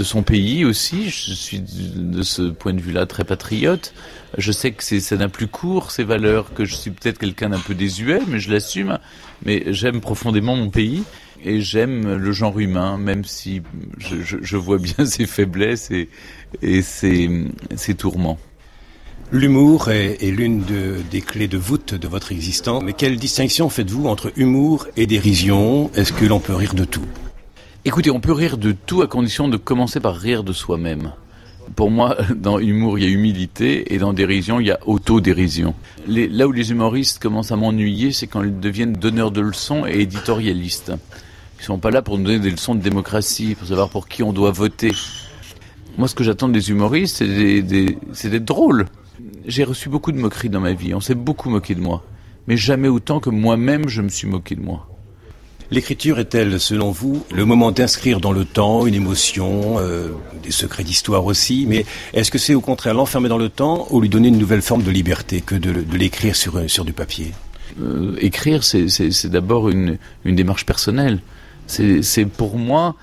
son 0.03 0.23
pays 0.23 0.65
aussi. 0.65 1.09
Je 1.09 1.35
suis 1.35 1.61
de 1.61 2.23
ce 2.23 2.43
point 2.51 2.75
de 2.75 2.81
vue-là 2.81 3.07
très 3.07 3.25
patriote. 3.25 3.95
Je 4.39 4.51
sais 4.53 4.73
que 4.73 4.83
ça 4.83 5.17
n'a 5.17 5.29
plus 5.29 5.47
court, 5.47 5.93
ces 5.93 6.05
valeurs, 6.05 6.53
que 6.53 6.65
je 6.65 6.75
suis 6.75 6.91
peut-être 6.91 7.19
quelqu'un 7.19 7.51
d'un 7.51 7.61
peu 7.61 7.75
désuet, 7.75 8.21
mais 8.27 8.41
je 8.41 8.51
l'assume. 8.51 8.99
Mais 9.45 9.65
j'aime 9.69 10.01
profondément 10.01 10.57
mon 10.57 10.71
pays 10.71 11.05
et 11.45 11.61
j'aime 11.61 12.17
le 12.17 12.33
genre 12.33 12.59
humain, 12.59 12.99
même 12.99 13.25
si 13.25 13.63
je, 13.99 14.57
vois 14.57 14.79
bien 14.79 15.05
ses 15.07 15.27
faiblesses 15.27 15.93
et 16.63 16.83
ses 16.83 17.95
tourments. 17.97 18.39
L'humour 19.33 19.91
est, 19.91 20.19
l'une 20.31 20.63
des 21.11 21.21
clés 21.21 21.49
de 21.49 21.59
voûte 21.59 21.95
de 21.95 22.07
votre 22.07 22.31
existence. 22.31 22.81
Mais 22.85 22.93
quelle 22.93 23.17
distinction 23.17 23.69
faites-vous 23.69 24.07
entre 24.07 24.31
humour 24.37 24.87
et 24.97 25.07
dérision? 25.09 25.91
Est-ce 25.97 26.13
que 26.13 26.25
l'on 26.25 26.39
peut 26.39 26.55
rire 26.55 26.75
de 26.75 26.85
tout? 26.85 27.05
Écoutez, 27.85 28.11
on 28.13 28.21
peut 28.21 28.33
rire 28.33 28.57
de 28.57 28.71
tout 28.71 29.03
à 29.03 29.09
condition 29.09 29.49
de 29.49 29.57
commencer 29.57 29.99
par 29.99 30.15
rire 30.15 30.45
de 30.45 30.53
soi-même. 30.53 31.11
Pour 31.75 31.91
moi, 31.91 32.17
dans 32.37 32.61
humour, 32.61 33.01
il 33.01 33.05
y 33.05 33.09
a 33.09 33.11
humilité 33.11 33.93
et 33.93 33.99
dans 33.99 34.13
dérision, 34.13 34.61
il 34.61 34.69
y 34.69 34.71
a 34.71 34.79
autodérision. 34.87 35.75
Les, 36.07 36.29
là 36.29 36.47
où 36.47 36.53
les 36.53 36.71
humoristes 36.71 37.19
commencent 37.19 37.51
à 37.51 37.57
m'ennuyer, 37.57 38.13
c'est 38.13 38.29
quand 38.29 38.45
ils 38.45 38.61
deviennent 38.61 38.93
donneurs 38.93 39.33
de 39.33 39.41
leçons 39.41 39.87
et 39.87 40.03
éditorialistes. 40.03 40.93
Ils 41.59 41.65
sont 41.65 41.79
pas 41.79 41.91
là 41.91 42.01
pour 42.01 42.17
nous 42.17 42.25
donner 42.25 42.39
des 42.39 42.51
leçons 42.51 42.77
de 42.77 42.81
démocratie, 42.81 43.57
pour 43.57 43.67
savoir 43.67 43.89
pour 43.89 44.07
qui 44.07 44.23
on 44.23 44.33
doit 44.33 44.53
voter. 44.53 44.93
Moi, 45.99 46.07
ce 46.07 46.15
que 46.15 46.23
j'attends 46.23 46.49
des 46.49 46.71
humoristes, 46.71 47.25
c'est 47.25 47.63
d'être 48.31 48.45
drôles 48.45 48.87
j'ai 49.47 49.65
reçu 49.65 49.89
beaucoup 49.89 50.13
de 50.13 50.19
moqueries 50.19 50.49
dans 50.49 50.61
ma 50.61 50.73
vie. 50.73 50.95
On 50.95 51.01
s'est 51.01 51.15
beaucoup 51.15 51.51
moqué 51.51 51.75
de 51.75 51.81
moi. 51.81 52.05
Mais 52.47 52.57
jamais 52.57 52.89
autant 52.89 53.21
que 53.21 53.31
moi-même 53.31 53.89
je 53.89 54.03
me 54.03 54.09
suis 54.09 54.29
moqué 54.29 54.55
de 54.55 54.61
moi. 54.61 54.89
L'écriture 55.73 56.21
est-elle, 56.21 56.61
selon 56.61 56.93
vous, 56.93 57.25
le 57.35 57.45
moment 57.45 57.73
d'inscrire 57.73 58.21
dans 58.21 58.31
le 58.31 58.45
temps 58.45 58.87
une 58.87 58.95
émotion, 58.95 59.79
euh, 59.79 60.11
des 60.45 60.53
secrets 60.53 60.85
d'histoire 60.85 61.25
aussi, 61.25 61.67
mais 61.69 61.85
est-ce 62.13 62.31
que 62.31 62.39
c'est 62.39 62.55
au 62.55 62.61
contraire 62.61 62.95
l'enfermer 62.95 63.29
dans 63.29 63.39
le 63.39 63.49
temps 63.49 63.89
ou 63.91 64.01
lui 64.01 64.09
donner 64.09 64.29
une 64.29 64.39
nouvelle 64.39 64.63
forme 64.63 64.85
de 64.85 64.93
liberté 64.93 65.41
que 65.41 65.57
de, 65.57 65.85
l'écrire 65.97 66.37
sur, 66.37 66.71
sur 66.71 66.85
du 66.85 66.93
papier? 66.93 67.33
Euh, 67.83 68.15
Écrire, 68.21 68.63
c'est 68.63 69.27
d'abord 69.27 69.69
une, 69.69 69.99
une 70.25 70.37
démarche 70.37 70.67
personnelle. 70.67 71.21
C'est 71.67 72.27
pour 72.27 72.59
moi, 72.59 72.95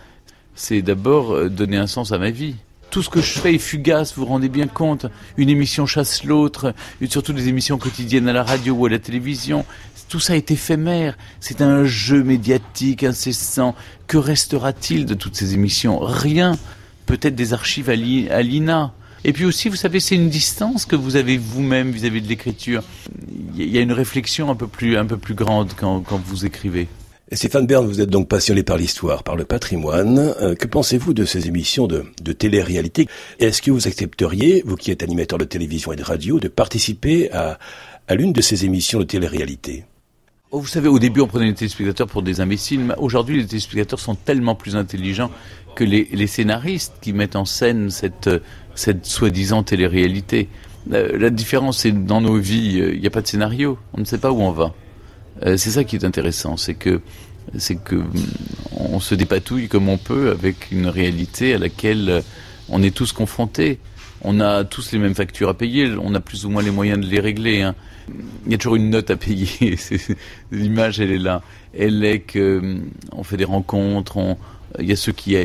c'est 0.55 0.81
d'abord 0.81 1.33
euh, 1.33 1.49
donner 1.49 1.75
un 1.75 1.87
sens 1.87 2.13
à 2.13 2.17
ma 2.17 2.29
vie 2.29 2.55
tout 2.93 3.01
ce 3.01 3.09
que 3.09 3.21
je 3.21 3.39
fais 3.39 3.55
est 3.55 3.57
fugace, 3.57 4.13
vous 4.13 4.21
vous 4.21 4.29
rendez 4.29 4.49
bien 4.49 4.67
compte. 4.67 5.07
Une 5.37 5.49
émission 5.49 5.87
chasse 5.87 6.23
l'autre, 6.25 6.75
surtout 7.09 7.33
des 7.33 7.47
émissions 7.47 7.79
quotidiennes 7.79 8.29
à 8.29 8.33
la 8.33 8.43
radio 8.43 8.75
ou 8.75 8.85
à 8.85 8.89
la 8.89 8.99
télévision. 8.99 9.65
Tout 10.09 10.19
ça 10.19 10.37
est 10.37 10.51
éphémère. 10.51 11.17
C'est 11.39 11.63
un 11.63 11.85
jeu 11.85 12.23
médiatique 12.23 13.03
incessant. 13.03 13.73
Que 14.05 14.17
restera-t-il 14.17 15.07
de 15.07 15.15
toutes 15.15 15.35
ces 15.35 15.55
émissions? 15.55 15.97
Rien. 15.97 16.55
Peut-être 17.07 17.33
des 17.33 17.53
archives 17.53 17.89
à 17.89 17.95
l'INA. 17.95 18.93
Et 19.23 19.33
puis 19.33 19.45
aussi, 19.45 19.69
vous 19.69 19.75
savez, 19.75 19.99
c'est 19.99 20.13
une 20.13 20.29
distance 20.29 20.85
que 20.85 20.95
vous 20.95 21.15
avez 21.15 21.39
vous-même 21.39 21.89
vis-à-vis 21.89 22.21
de 22.21 22.27
l'écriture. 22.27 22.83
Il 23.57 23.69
y 23.69 23.79
a 23.79 23.81
une 23.81 23.91
réflexion 23.91 24.51
un 24.51 24.55
peu 24.55 24.67
plus, 24.67 24.97
un 24.97 25.07
peu 25.07 25.17
plus 25.17 25.33
grande 25.33 25.71
quand, 25.75 26.01
quand 26.01 26.21
vous 26.23 26.45
écrivez. 26.45 26.87
Stéphane 27.31 27.65
Bern, 27.65 27.87
vous 27.87 28.01
êtes 28.01 28.09
donc 28.09 28.27
passionné 28.27 28.63
par 28.63 28.77
l'histoire, 28.77 29.23
par 29.23 29.37
le 29.37 29.45
patrimoine. 29.45 30.19
Euh, 30.41 30.55
que 30.55 30.67
pensez-vous 30.67 31.13
de 31.13 31.23
ces 31.23 31.47
émissions 31.47 31.87
de, 31.87 32.03
de 32.21 32.33
télé-réalité? 32.33 33.07
Est-ce 33.39 33.61
que 33.61 33.71
vous 33.71 33.87
accepteriez, 33.87 34.61
vous 34.65 34.75
qui 34.75 34.91
êtes 34.91 35.03
animateur 35.03 35.39
de 35.39 35.45
télévision 35.45 35.93
et 35.93 35.95
de 35.95 36.03
radio, 36.03 36.39
de 36.39 36.49
participer 36.49 37.31
à, 37.31 37.57
l'une 38.13 38.33
de 38.33 38.41
ces 38.41 38.65
émissions 38.65 38.99
de 38.99 39.05
télé-réalité? 39.05 39.85
Oh, 40.51 40.59
Vous 40.59 40.67
savez, 40.67 40.89
au 40.89 40.99
début, 40.99 41.21
on 41.21 41.27
prenait 41.27 41.45
les 41.45 41.53
téléspectateurs 41.53 42.07
pour 42.07 42.23
des 42.23 42.41
imbéciles. 42.41 42.93
Aujourd'hui, 42.97 43.37
les 43.37 43.47
téléspectateurs 43.47 44.01
sont 44.01 44.15
tellement 44.15 44.53
plus 44.53 44.75
intelligents 44.75 45.31
que 45.75 45.85
les, 45.85 46.27
scénaristes 46.27 46.93
qui 47.01 47.13
mettent 47.13 47.37
en 47.37 47.45
scène 47.45 47.89
cette, 47.89 48.29
soi-disant 48.75 49.63
télé-réalité. 49.63 50.49
La, 50.87 51.07
la 51.07 51.29
différence, 51.29 51.79
c'est 51.79 52.05
dans 52.05 52.19
nos 52.19 52.35
vies, 52.35 52.79
il 52.93 52.99
n'y 52.99 53.07
a 53.07 53.11
pas 53.11 53.21
de 53.21 53.27
scénario. 53.27 53.79
On 53.93 54.01
ne 54.01 54.05
sait 54.05 54.17
pas 54.17 54.31
où 54.31 54.41
on 54.41 54.51
va. 54.51 54.73
Euh, 55.45 55.57
c'est 55.57 55.71
ça 55.71 55.83
qui 55.83 55.95
est 55.95 56.05
intéressant, 56.05 56.57
c'est 56.57 56.75
que 56.75 57.01
c'est 57.57 57.75
que 57.75 58.01
on 58.71 58.99
se 58.99 59.15
dépatouille 59.15 59.67
comme 59.67 59.89
on 59.89 59.97
peut 59.97 60.31
avec 60.31 60.71
une 60.71 60.87
réalité 60.87 61.53
à 61.53 61.57
laquelle 61.57 62.23
on 62.69 62.81
est 62.81 62.95
tous 62.95 63.11
confrontés. 63.11 63.79
On 64.25 64.39
a 64.39 64.63
tous 64.63 64.93
les 64.93 64.99
mêmes 64.99 65.15
factures 65.15 65.49
à 65.49 65.53
payer, 65.53 65.93
on 66.01 66.15
a 66.15 66.21
plus 66.21 66.45
ou 66.45 66.49
moins 66.49 66.63
les 66.63 66.71
moyens 66.71 66.99
de 66.99 67.05
les 67.05 67.19
régler. 67.19 67.61
Hein. 67.61 67.75
Il 68.45 68.51
y 68.53 68.55
a 68.55 68.57
toujours 68.57 68.77
une 68.77 68.89
note 68.89 69.11
à 69.11 69.17
payer. 69.17 69.77
L'image, 70.51 71.01
elle 71.01 71.11
est 71.11 71.17
là. 71.17 71.41
Elle 71.77 72.05
est 72.05 72.19
que 72.21 72.77
on 73.11 73.23
fait 73.23 73.35
des 73.35 73.43
rencontres. 73.43 74.15
On, 74.15 74.37
il 74.79 74.85
y 74.85 74.93
a 74.93 74.95
ceux 74.95 75.11
qui, 75.11 75.35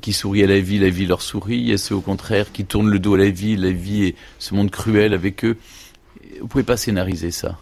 qui 0.00 0.12
sourient 0.12 0.44
à 0.44 0.46
la 0.46 0.60
vie, 0.60 0.78
la 0.78 0.90
vie 0.90 1.06
leur 1.06 1.22
sourit. 1.22 1.58
Il 1.58 1.68
y 1.68 1.72
a 1.72 1.78
ceux 1.78 1.96
au 1.96 2.00
contraire 2.00 2.52
qui 2.52 2.64
tournent 2.64 2.90
le 2.90 3.00
dos 3.00 3.14
à 3.14 3.18
la 3.18 3.30
vie, 3.30 3.56
la 3.56 3.72
vie 3.72 4.04
est 4.04 4.14
ce 4.38 4.54
monde 4.54 4.70
cruel 4.70 5.12
avec 5.12 5.44
eux. 5.44 5.56
Vous 6.40 6.46
pouvez 6.46 6.64
pas 6.64 6.76
scénariser 6.76 7.32
ça. 7.32 7.58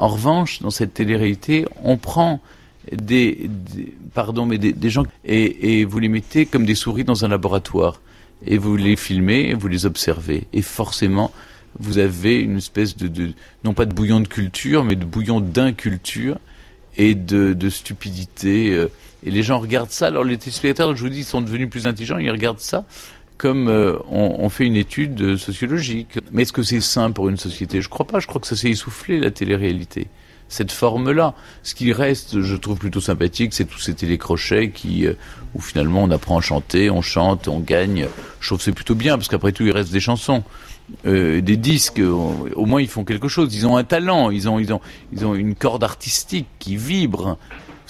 En 0.00 0.08
revanche, 0.08 0.62
dans 0.62 0.70
cette 0.70 0.94
télé-réalité, 0.94 1.66
on 1.84 1.98
prend 1.98 2.40
des, 2.90 3.50
pardon, 4.14 4.46
mais 4.46 4.56
des, 4.56 4.90
gens 4.90 5.04
et, 5.26 5.84
vous 5.84 5.98
les 5.98 6.08
mettez 6.08 6.46
comme 6.46 6.64
des 6.64 6.74
souris 6.74 7.04
dans 7.04 7.26
un 7.26 7.28
laboratoire 7.28 8.00
et 8.46 8.56
vous 8.56 8.76
les 8.76 8.96
filmez, 8.96 9.52
vous 9.52 9.68
les 9.68 9.84
observez 9.84 10.46
et 10.54 10.62
forcément 10.62 11.30
vous 11.78 11.98
avez 11.98 12.40
une 12.40 12.56
espèce 12.56 12.96
de, 12.96 13.32
non 13.62 13.74
pas 13.74 13.84
de 13.84 13.92
bouillon 13.92 14.20
de 14.20 14.26
culture, 14.26 14.84
mais 14.84 14.96
de 14.96 15.04
bouillon 15.04 15.42
d'inculture 15.42 16.38
et 16.96 17.14
de, 17.14 17.52
de 17.52 17.68
stupidité. 17.68 18.70
Euh. 18.70 18.90
Et 19.22 19.30
les 19.30 19.42
gens 19.42 19.60
regardent 19.60 19.90
ça. 19.90 20.06
Alors 20.06 20.24
les 20.24 20.38
téléspectateurs, 20.38 20.96
je 20.96 21.02
vous 21.02 21.10
dis, 21.10 21.24
sont 21.24 21.42
devenus 21.42 21.68
plus 21.68 21.86
intelligents. 21.86 22.16
Ils 22.16 22.30
regardent 22.30 22.58
ça 22.58 22.86
comme 23.40 23.68
euh, 23.68 23.96
on, 24.10 24.36
on, 24.40 24.50
fait 24.50 24.66
une 24.66 24.76
étude 24.76 25.38
sociologique. 25.38 26.18
Mais 26.30 26.42
est-ce 26.42 26.52
que 26.52 26.62
c'est 26.62 26.82
sain 26.82 27.10
pour 27.10 27.30
une 27.30 27.38
société? 27.38 27.80
Je 27.80 27.88
crois 27.88 28.06
pas. 28.06 28.20
Je 28.20 28.26
crois 28.26 28.38
que 28.38 28.46
ça 28.46 28.54
s'est 28.54 28.68
essoufflé 28.68 29.18
la 29.18 29.30
télé-réalité. 29.30 30.08
Cette 30.50 30.70
forme-là. 30.70 31.32
Ce 31.62 31.74
qui 31.74 31.90
reste, 31.94 32.42
je 32.42 32.54
trouve 32.56 32.76
plutôt 32.76 33.00
sympathique, 33.00 33.54
c'est 33.54 33.64
tous 33.64 33.78
ces 33.78 33.94
télécrochets 33.94 34.72
qui, 34.72 35.06
euh, 35.06 35.14
où 35.54 35.60
finalement 35.62 36.02
on 36.02 36.10
apprend 36.10 36.36
à 36.36 36.42
chanter, 36.42 36.90
on 36.90 37.00
chante, 37.00 37.48
on 37.48 37.60
gagne. 37.60 38.08
Je 38.40 38.48
trouve 38.48 38.60
c'est 38.60 38.72
plutôt 38.72 38.94
bien 38.94 39.16
parce 39.16 39.28
qu'après 39.28 39.52
tout 39.52 39.64
il 39.64 39.72
reste 39.72 39.90
des 39.90 40.00
chansons. 40.00 40.42
Euh, 41.06 41.40
des 41.40 41.56
disques, 41.56 42.00
au 42.00 42.66
moins 42.66 42.82
ils 42.82 42.88
font 42.88 43.04
quelque 43.04 43.28
chose. 43.28 43.54
Ils 43.54 43.66
ont 43.66 43.78
un 43.78 43.84
talent, 43.84 44.30
ils 44.30 44.50
ont, 44.50 44.58
ils 44.58 44.70
ont, 44.74 44.82
ils 45.14 45.24
ont 45.24 45.34
une 45.34 45.54
corde 45.54 45.82
artistique 45.82 46.46
qui 46.58 46.76
vibre 46.76 47.38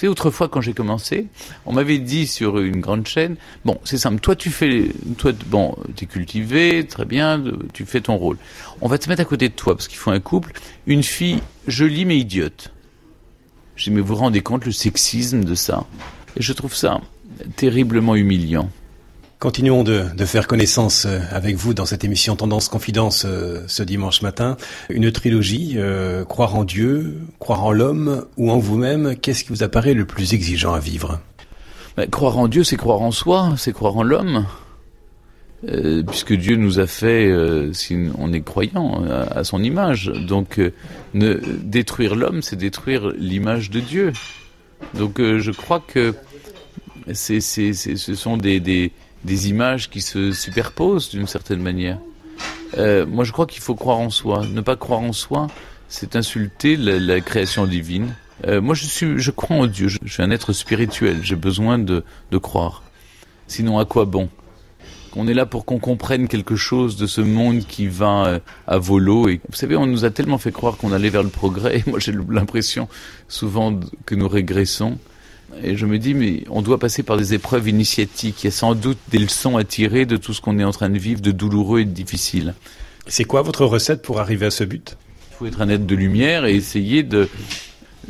savez, 0.00 0.08
autrefois, 0.08 0.48
quand 0.48 0.60
j'ai 0.60 0.72
commencé, 0.72 1.26
on 1.66 1.72
m'avait 1.72 1.98
dit 1.98 2.26
sur 2.26 2.58
une 2.58 2.80
grande 2.80 3.06
chaîne, 3.06 3.36
bon, 3.64 3.78
c'est 3.84 3.98
simple, 3.98 4.20
toi 4.20 4.34
tu 4.36 4.50
fais, 4.50 4.88
toi, 5.18 5.32
bon, 5.46 5.76
t'es 5.96 6.06
cultivé, 6.06 6.86
très 6.86 7.04
bien, 7.04 7.42
tu 7.72 7.84
fais 7.86 8.00
ton 8.00 8.16
rôle. 8.16 8.36
On 8.80 8.88
va 8.88 8.98
te 8.98 9.08
mettre 9.08 9.22
à 9.22 9.24
côté 9.24 9.48
de 9.48 9.54
toi, 9.54 9.74
parce 9.74 9.88
qu'il 9.88 9.98
faut 9.98 10.10
un 10.10 10.20
couple, 10.20 10.52
une 10.86 11.02
fille 11.02 11.40
jolie 11.66 12.04
mais 12.04 12.18
idiote. 12.18 12.72
J'ai 13.76 13.90
mais 13.90 14.00
vous 14.00 14.08
vous 14.08 14.16
rendez 14.16 14.42
compte 14.42 14.66
le 14.66 14.72
sexisme 14.72 15.44
de 15.44 15.54
ça? 15.54 15.86
Et 16.36 16.42
je 16.42 16.52
trouve 16.52 16.74
ça 16.74 17.00
terriblement 17.56 18.14
humiliant. 18.14 18.70
Continuons 19.40 19.84
de, 19.84 20.04
faire 20.26 20.46
connaissance 20.46 21.06
euh, 21.06 21.18
avec 21.30 21.56
vous 21.56 21.72
dans 21.72 21.86
cette 21.86 22.04
émission 22.04 22.36
Tendance 22.36 22.68
Confidence 22.68 23.24
euh, 23.26 23.62
ce 23.68 23.82
dimanche 23.82 24.20
matin. 24.20 24.58
Une 24.90 25.10
trilogie, 25.10 25.76
euh, 25.76 26.26
croire 26.26 26.56
en 26.56 26.64
Dieu, 26.64 27.22
croire 27.38 27.64
en 27.64 27.72
l'homme 27.72 28.26
ou 28.36 28.50
en 28.50 28.58
vous-même, 28.58 29.16
qu'est-ce 29.16 29.44
qui 29.44 29.48
vous 29.48 29.62
apparaît 29.62 29.94
le 29.94 30.04
plus 30.04 30.34
exigeant 30.34 30.74
à 30.74 30.78
vivre? 30.78 31.20
Ben, 31.96 32.06
Croire 32.10 32.36
en 32.36 32.48
Dieu, 32.48 32.64
c'est 32.64 32.76
croire 32.76 33.00
en 33.00 33.12
soi, 33.12 33.54
c'est 33.56 33.72
croire 33.72 33.96
en 33.96 34.02
l'homme. 34.02 34.44
Puisque 36.06 36.34
Dieu 36.34 36.56
nous 36.56 36.78
a 36.78 36.86
fait, 36.86 37.30
si 37.72 38.10
on 38.18 38.32
est 38.32 38.40
croyant, 38.40 39.04
à, 39.04 39.44
son 39.44 39.62
image. 39.62 40.06
Donc, 40.06 40.58
détruire 41.12 42.14
l'homme, 42.14 42.40
c'est 42.40 42.56
détruire 42.56 43.08
l'image 43.18 43.68
de 43.68 43.80
Dieu. 43.80 44.12
Donc, 44.94 45.18
je 45.18 45.50
crois 45.50 45.82
que 45.86 46.14
c'est, 47.12 47.40
c'est, 47.40 47.72
ce 47.72 48.14
sont 48.14 48.36
des, 48.36 48.60
des 48.60 48.92
des 49.24 49.48
images 49.48 49.90
qui 49.90 50.00
se 50.00 50.32
superposent 50.32 51.10
d'une 51.10 51.26
certaine 51.26 51.60
manière. 51.60 51.98
Euh, 52.78 53.04
moi, 53.06 53.24
je 53.24 53.32
crois 53.32 53.46
qu'il 53.46 53.62
faut 53.62 53.74
croire 53.74 53.98
en 53.98 54.10
soi. 54.10 54.46
Ne 54.46 54.60
pas 54.60 54.76
croire 54.76 55.00
en 55.00 55.12
soi, 55.12 55.48
c'est 55.88 56.16
insulter 56.16 56.76
la, 56.76 57.20
création 57.20 57.66
divine. 57.66 58.14
Euh, 58.46 58.60
moi, 58.60 58.74
je 58.74 58.86
suis, 58.86 59.18
je 59.18 59.30
crois 59.30 59.56
en 59.56 59.66
Dieu. 59.66 59.88
Je, 59.88 59.98
suis 60.06 60.22
un 60.22 60.30
être 60.30 60.52
spirituel. 60.52 61.18
J'ai 61.22 61.36
besoin 61.36 61.78
de, 61.78 62.04
de 62.30 62.38
croire. 62.38 62.82
Sinon, 63.46 63.78
à 63.78 63.84
quoi 63.84 64.04
bon? 64.04 64.28
On 65.16 65.26
est 65.26 65.34
là 65.34 65.44
pour 65.44 65.64
qu'on 65.64 65.80
comprenne 65.80 66.28
quelque 66.28 66.54
chose 66.54 66.96
de 66.96 67.08
ce 67.08 67.20
monde 67.20 67.66
qui 67.66 67.88
va 67.88 68.26
euh, 68.26 68.38
à 68.68 68.78
volo. 68.78 69.28
Et 69.28 69.40
vous 69.48 69.56
savez, 69.56 69.76
on 69.76 69.86
nous 69.86 70.04
a 70.04 70.10
tellement 70.10 70.38
fait 70.38 70.52
croire 70.52 70.76
qu'on 70.76 70.92
allait 70.92 71.10
vers 71.10 71.24
le 71.24 71.28
progrès. 71.28 71.82
moi, 71.88 71.98
j'ai 71.98 72.12
l'impression 72.12 72.88
souvent 73.28 73.78
que 74.06 74.14
nous 74.14 74.28
régressons. 74.28 74.98
Et 75.62 75.76
je 75.76 75.86
me 75.86 75.98
dis, 75.98 76.14
mais 76.14 76.44
on 76.48 76.62
doit 76.62 76.78
passer 76.78 77.02
par 77.02 77.16
des 77.16 77.34
épreuves 77.34 77.68
initiatiques. 77.68 78.42
Il 78.42 78.46
y 78.46 78.48
a 78.48 78.52
sans 78.52 78.74
doute 78.74 78.98
des 79.10 79.18
leçons 79.18 79.56
à 79.56 79.64
tirer 79.64 80.06
de 80.06 80.16
tout 80.16 80.32
ce 80.32 80.40
qu'on 80.40 80.58
est 80.58 80.64
en 80.64 80.72
train 80.72 80.88
de 80.88 80.98
vivre 80.98 81.20
de 81.20 81.32
douloureux 81.32 81.80
et 81.80 81.84
de 81.84 81.90
difficile. 81.90 82.54
C'est 83.06 83.24
quoi 83.24 83.42
votre 83.42 83.64
recette 83.64 84.02
pour 84.02 84.20
arriver 84.20 84.46
à 84.46 84.50
ce 84.50 84.64
but? 84.64 84.96
Il 85.32 85.36
faut 85.36 85.46
être 85.46 85.60
un 85.60 85.68
être 85.68 85.86
de 85.86 85.94
lumière 85.94 86.44
et 86.44 86.54
essayer 86.54 87.02
de, 87.02 87.28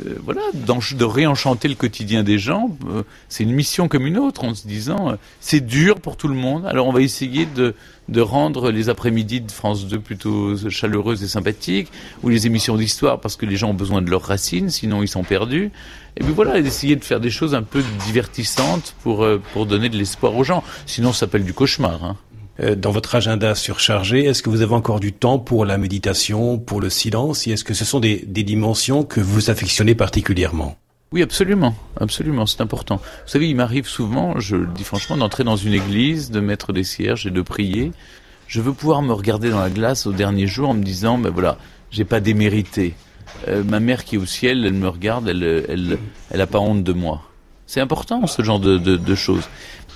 euh, 0.05 0.15
voilà, 0.23 0.41
de 0.53 1.03
réenchanter 1.03 1.67
le 1.67 1.75
quotidien 1.75 2.23
des 2.23 2.39
gens. 2.39 2.75
Euh, 2.87 3.03
c'est 3.29 3.43
une 3.43 3.51
mission 3.51 3.87
comme 3.87 4.07
une 4.07 4.17
autre 4.17 4.43
en 4.43 4.55
se 4.55 4.67
disant, 4.67 5.11
euh, 5.11 5.15
c'est 5.39 5.59
dur 5.61 5.99
pour 5.99 6.17
tout 6.17 6.27
le 6.27 6.35
monde. 6.35 6.65
Alors 6.65 6.87
on 6.87 6.93
va 6.93 7.01
essayer 7.01 7.45
de, 7.45 7.75
de 8.09 8.21
rendre 8.21 8.71
les 8.71 8.89
après-midi 8.89 9.41
de 9.41 9.51
France 9.51 9.87
2 9.87 9.99
plutôt 9.99 10.57
chaleureuses 10.69 11.23
et 11.23 11.27
sympathiques, 11.27 11.91
ou 12.23 12.29
les 12.29 12.47
émissions 12.47 12.77
d'histoire 12.77 13.19
parce 13.19 13.35
que 13.35 13.45
les 13.45 13.57
gens 13.57 13.69
ont 13.69 13.75
besoin 13.75 14.01
de 14.01 14.09
leurs 14.09 14.23
racines, 14.23 14.69
sinon 14.69 15.03
ils 15.03 15.07
sont 15.07 15.23
perdus. 15.23 15.71
Et 16.17 16.23
puis 16.23 16.33
voilà, 16.33 16.61
d'essayer 16.61 16.95
de 16.95 17.03
faire 17.03 17.19
des 17.19 17.29
choses 17.29 17.55
un 17.55 17.63
peu 17.63 17.83
divertissantes 18.05 18.95
pour, 19.03 19.23
euh, 19.23 19.41
pour 19.53 19.65
donner 19.65 19.89
de 19.89 19.97
l'espoir 19.97 20.35
aux 20.35 20.43
gens. 20.43 20.63
Sinon, 20.85 21.13
ça 21.13 21.21
s'appelle 21.21 21.45
du 21.45 21.53
cauchemar. 21.53 22.03
Hein. 22.03 22.17
Euh, 22.61 22.75
dans 22.75 22.91
votre 22.91 23.15
agenda 23.15 23.55
surchargé, 23.55 24.25
est-ce 24.25 24.43
que 24.43 24.49
vous 24.49 24.61
avez 24.61 24.73
encore 24.73 24.99
du 24.99 25.13
temps 25.13 25.39
pour 25.39 25.65
la 25.65 25.77
méditation, 25.77 26.59
pour 26.59 26.79
le 26.79 26.89
silence? 26.89 27.47
Et 27.47 27.51
est-ce 27.51 27.63
que 27.63 27.73
ce 27.73 27.85
sont 27.85 27.99
des, 27.99 28.17
dimensions 28.25 29.03
que 29.03 29.19
vous 29.19 29.49
affectionnez 29.49 29.95
particulièrement? 29.95 30.77
Oui, 31.11 31.21
absolument, 31.21 31.75
absolument, 31.99 32.45
c'est 32.45 32.61
important. 32.61 32.97
Vous 32.97 33.31
savez, 33.31 33.49
il 33.49 33.55
m'arrive 33.55 33.87
souvent, 33.87 34.39
je 34.39 34.55
le 34.55 34.67
dis 34.67 34.83
franchement, 34.83 35.17
d'entrer 35.17 35.43
dans 35.43 35.57
une 35.57 35.73
église, 35.73 36.31
de 36.31 36.39
mettre 36.39 36.71
des 36.71 36.83
cierges 36.83 37.27
et 37.27 37.31
de 37.31 37.41
prier. 37.41 37.91
Je 38.47 38.61
veux 38.61 38.73
pouvoir 38.73 39.01
me 39.01 39.11
regarder 39.11 39.49
dans 39.49 39.59
la 39.59 39.69
glace 39.69 40.05
au 40.05 40.13
dernier 40.13 40.47
jour 40.47 40.69
en 40.69 40.73
me 40.73 40.83
disant, 40.83 41.17
ben 41.17 41.29
voilà, 41.29 41.57
j'ai 41.89 42.05
pas 42.05 42.19
démérité. 42.19 42.93
Euh, 43.47 43.63
ma 43.63 43.79
mère 43.79 44.05
qui 44.05 44.15
est 44.15 44.19
au 44.19 44.25
ciel, 44.25 44.65
elle 44.65 44.73
me 44.73 44.87
regarde, 44.87 45.27
elle, 45.27 45.65
elle, 45.67 45.97
elle 46.29 46.41
a 46.41 46.47
pas 46.47 46.59
honte 46.59 46.83
de 46.83 46.93
moi. 46.93 47.21
C'est 47.71 47.79
important 47.79 48.27
ce 48.27 48.41
genre 48.41 48.59
de, 48.59 48.77
de, 48.77 49.15
choses. 49.15 49.47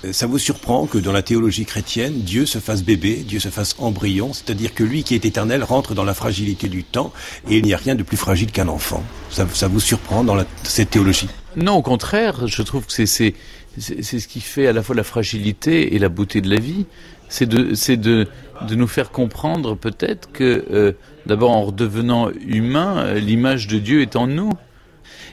Euh, 0.06 0.12
ça 0.12 0.26
vous 0.26 0.38
surprend 0.38 0.86
que 0.86 0.98
dans 0.98 1.12
la 1.12 1.22
théologie 1.22 1.64
chrétienne, 1.64 2.20
Dieu 2.20 2.46
se 2.46 2.58
fasse 2.58 2.82
bébé, 2.82 3.24
Dieu 3.26 3.40
se 3.40 3.48
fasse 3.48 3.74
embryon, 3.78 4.32
c'est-à-dire 4.32 4.74
que 4.74 4.84
lui 4.84 5.04
qui 5.04 5.14
est 5.14 5.24
éternel 5.24 5.62
rentre 5.62 5.94
dans 5.94 6.04
la 6.04 6.14
fragilité 6.14 6.68
du 6.68 6.84
temps 6.84 7.12
et 7.48 7.58
il 7.58 7.64
n'y 7.64 7.74
a 7.74 7.76
rien 7.76 7.94
de 7.94 8.02
plus 8.02 8.16
fragile 8.16 8.50
qu'un 8.50 8.68
enfant. 8.68 9.02
Ça, 9.30 9.44
vous 9.68 9.80
surprend 9.80 10.24
dans 10.24 10.36
cette 10.62 10.90
théologie? 10.90 11.28
Non, 11.56 11.74
au 11.74 11.82
contraire, 11.82 12.46
je 12.46 12.62
trouve 12.62 12.86
que 12.86 12.92
c'est 12.92 13.34
c'est 13.78 14.20
ce 14.20 14.26
qui 14.26 14.40
fait 14.40 14.66
à 14.66 14.72
la 14.72 14.82
fois 14.82 14.96
la 14.96 15.04
fragilité 15.04 15.94
et 15.94 15.98
la 15.98 16.08
beauté 16.08 16.40
de 16.40 16.48
la 16.48 16.58
vie. 16.58 16.86
C'est 17.28 17.46
de 17.46 17.74
c'est 17.74 17.98
de 17.98 18.26
de 18.66 18.74
nous 18.74 18.86
faire 18.86 19.10
comprendre 19.10 19.76
peut-être 19.76 20.32
que 20.32 20.64
euh, 20.70 20.92
d'abord 21.26 21.50
en 21.50 21.62
redevenant 21.64 22.30
humain, 22.46 22.98
euh, 22.98 23.18
l'image 23.18 23.66
de 23.66 23.78
Dieu 23.78 24.00
est 24.00 24.16
en 24.16 24.26
nous. 24.26 24.50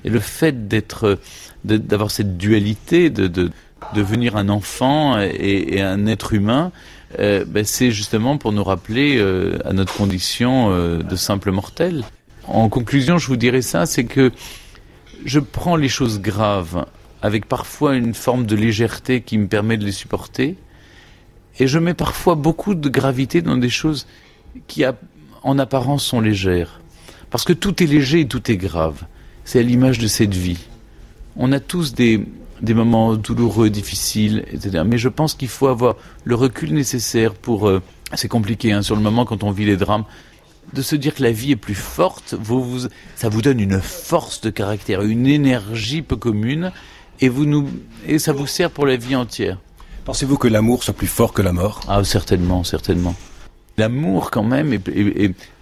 Et 0.03 0.09
le 0.09 0.19
fait 0.19 0.67
d'être, 0.67 1.17
d'avoir 1.63 2.11
cette 2.11 2.37
dualité, 2.37 3.09
de, 3.09 3.51
devenir 3.93 4.35
un 4.35 4.49
enfant 4.49 5.19
et, 5.19 5.81
un 5.81 6.05
être 6.07 6.33
humain, 6.33 6.71
euh, 7.19 7.45
ben 7.47 7.63
c'est 7.63 7.91
justement 7.91 8.37
pour 8.37 8.51
nous 8.51 8.63
rappeler 8.63 9.17
euh, 9.17 9.59
à 9.65 9.73
notre 9.73 9.93
condition 9.93 10.69
de 10.97 11.15
simple 11.15 11.51
mortel. 11.51 12.03
En 12.47 12.69
conclusion, 12.69 13.17
je 13.17 13.27
vous 13.27 13.37
dirais 13.37 13.61
ça, 13.61 13.85
c'est 13.85 14.05
que 14.05 14.31
je 15.25 15.39
prends 15.39 15.75
les 15.75 15.89
choses 15.89 16.19
graves 16.19 16.85
avec 17.23 17.45
parfois 17.45 17.95
une 17.95 18.13
forme 18.13 18.45
de 18.45 18.55
légèreté 18.55 19.21
qui 19.21 19.37
me 19.37 19.47
permet 19.47 19.77
de 19.77 19.85
les 19.85 19.93
supporter, 19.93 20.57
Et 21.59 21.67
je 21.67 21.79
mets 21.79 21.93
parfois 21.93 22.35
beaucoup 22.35 22.75
de 22.75 22.89
gravité 22.89 23.41
dans 23.41 23.55
des 23.55 23.69
choses 23.69 24.07
qui, 24.67 24.83
en 25.43 25.59
apparence, 25.59 26.03
sont 26.03 26.19
légères. 26.19 26.81
Parce 27.29 27.45
que 27.45 27.53
tout 27.53 27.81
est 27.81 27.85
léger 27.85 28.21
et 28.21 28.27
tout 28.27 28.51
est 28.51 28.57
grave. 28.57 29.03
C'est 29.45 29.59
à 29.59 29.61
l'image 29.63 29.99
de 29.99 30.07
cette 30.07 30.33
vie. 30.33 30.59
On 31.37 31.51
a 31.51 31.59
tous 31.59 31.93
des, 31.93 32.25
des 32.63 32.73
moments 32.73 33.15
douloureux, 33.15 33.69
difficiles, 33.69 34.45
etc. 34.51 34.83
Mais 34.85 34.97
je 34.97 35.09
pense 35.09 35.35
qu'il 35.35 35.49
faut 35.49 35.67
avoir 35.67 35.95
le 36.23 36.35
recul 36.35 36.73
nécessaire 36.73 37.33
pour... 37.33 37.67
Euh, 37.67 37.81
c'est 38.15 38.27
compliqué 38.27 38.71
hein, 38.71 38.81
sur 38.81 38.95
le 38.95 39.01
moment 39.01 39.25
quand 39.25 39.43
on 39.43 39.51
vit 39.51 39.65
les 39.65 39.77
drames 39.77 40.05
de 40.71 40.81
se 40.81 40.95
dire 40.95 41.13
que 41.13 41.21
la 41.21 41.31
vie 41.31 41.51
est 41.51 41.57
plus 41.57 41.75
forte, 41.75 42.35
vous, 42.39 42.63
vous, 42.63 42.87
ça 43.15 43.29
vous 43.29 43.41
donne 43.41 43.59
une 43.59 43.79
force 43.81 44.41
de 44.41 44.49
caractère, 44.49 45.01
une 45.01 45.27
énergie 45.27 46.01
peu 46.01 46.15
commune, 46.15 46.71
et, 47.19 47.29
vous 47.29 47.45
nous, 47.45 47.69
et 48.07 48.17
ça 48.17 48.33
vous 48.33 48.47
sert 48.47 48.71
pour 48.71 48.85
la 48.85 48.95
vie 48.95 49.15
entière. 49.15 49.59
Pensez-vous 50.05 50.37
que 50.37 50.47
l'amour 50.47 50.83
soit 50.83 50.93
plus 50.93 51.07
fort 51.07 51.33
que 51.33 51.41
la 51.41 51.53
mort? 51.53 51.81
Ah, 51.87 52.03
certainement, 52.03 52.63
certainement. 52.63 53.13
L'amour, 53.77 54.31
quand 54.31 54.43
même, 54.43 54.77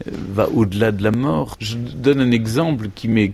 va 0.06 0.50
au-delà 0.50 0.92
de 0.92 1.04
la 1.04 1.12
mort. 1.12 1.56
Je 1.60 1.78
donne 1.78 2.22
un 2.22 2.32
exemple 2.32 2.90
qui 2.94 3.08
m'est 3.08 3.32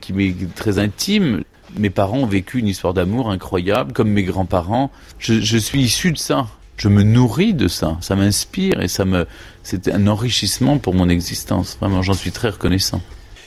très 0.56 0.80
intime. 0.80 1.44
Mes 1.76 1.90
parents 1.90 2.20
ont 2.20 2.26
vécu 2.26 2.60
une 2.60 2.68
histoire 2.68 2.94
d'amour 2.94 3.30
incroyable, 3.30 3.94
comme 3.94 4.10
mes 4.10 4.24
grands-parents. 4.24 4.92
Je, 5.20 5.42
je 5.42 5.58
suis 5.58 5.82
issu 5.82 6.12
de 6.12 6.18
ça 6.18 6.48
je 6.78 6.90
me 6.90 7.04
nourris 7.04 7.54
de 7.54 7.68
ça, 7.68 7.98
ça 8.02 8.16
m'inspire 8.16 8.80
et 8.82 8.88
ça 8.88 9.04
me, 9.04 9.26
c'est 9.64 9.88
un 9.88 10.08
enrichissement 10.08 10.78
pour 10.78 10.94
mon 10.94 11.10
existence. 11.10 11.78
Vraiment, 11.80 12.04
j'en 12.04 12.14
suis 12.14 12.32
très 12.32 12.50
reconnaissant. 12.50 13.02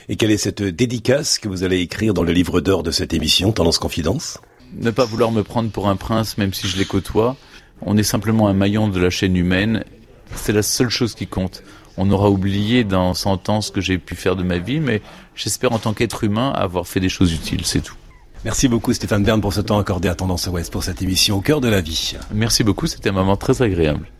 Et 0.09 0.17
quelle 0.17 0.31
est 0.31 0.37
cette 0.37 0.61
dédicace 0.61 1.39
que 1.39 1.47
vous 1.47 1.63
allez 1.63 1.79
écrire 1.79 2.13
dans 2.13 2.23
le 2.23 2.33
livre 2.33 2.59
d'or 2.59 2.83
de 2.83 2.91
cette 2.91 3.13
émission, 3.13 3.53
Tendance 3.53 3.79
Confidence? 3.79 4.39
Ne 4.73 4.91
pas 4.91 5.05
vouloir 5.05 5.31
me 5.31 5.43
prendre 5.43 5.69
pour 5.69 5.87
un 5.87 5.95
prince, 5.95 6.37
même 6.37 6.53
si 6.53 6.67
je 6.67 6.77
les 6.77 6.85
côtoie. 6.85 7.37
On 7.81 7.97
est 7.97 8.03
simplement 8.03 8.47
un 8.47 8.53
maillon 8.53 8.89
de 8.89 8.99
la 8.99 9.09
chaîne 9.09 9.37
humaine. 9.37 9.85
C'est 10.35 10.53
la 10.53 10.63
seule 10.63 10.89
chose 10.89 11.15
qui 11.15 11.27
compte. 11.27 11.63
On 11.97 12.09
aura 12.11 12.29
oublié 12.29 12.83
dans 12.83 13.13
100 13.13 13.49
ans 13.49 13.61
ce 13.61 13.71
que 13.71 13.81
j'ai 13.81 13.97
pu 13.97 14.15
faire 14.15 14.35
de 14.35 14.43
ma 14.43 14.57
vie, 14.57 14.79
mais 14.79 15.01
j'espère 15.35 15.71
en 15.71 15.79
tant 15.79 15.93
qu'être 15.93 16.23
humain 16.23 16.51
avoir 16.51 16.87
fait 16.87 16.99
des 16.99 17.09
choses 17.09 17.33
utiles, 17.33 17.65
c'est 17.65 17.81
tout. 17.81 17.95
Merci 18.43 18.67
beaucoup 18.67 18.91
Stéphane 18.91 19.23
Bern 19.23 19.39
pour 19.39 19.53
ce 19.53 19.61
temps 19.61 19.77
accordé 19.77 20.07
à 20.09 20.15
Tendance 20.15 20.47
Ouest 20.47 20.71
pour 20.71 20.83
cette 20.83 21.01
émission 21.03 21.37
au 21.37 21.41
cœur 21.41 21.61
de 21.61 21.67
la 21.67 21.79
vie. 21.79 22.15
Merci 22.33 22.63
beaucoup, 22.63 22.87
c'était 22.87 23.09
un 23.09 23.13
moment 23.13 23.37
très 23.37 23.61
agréable. 23.61 24.07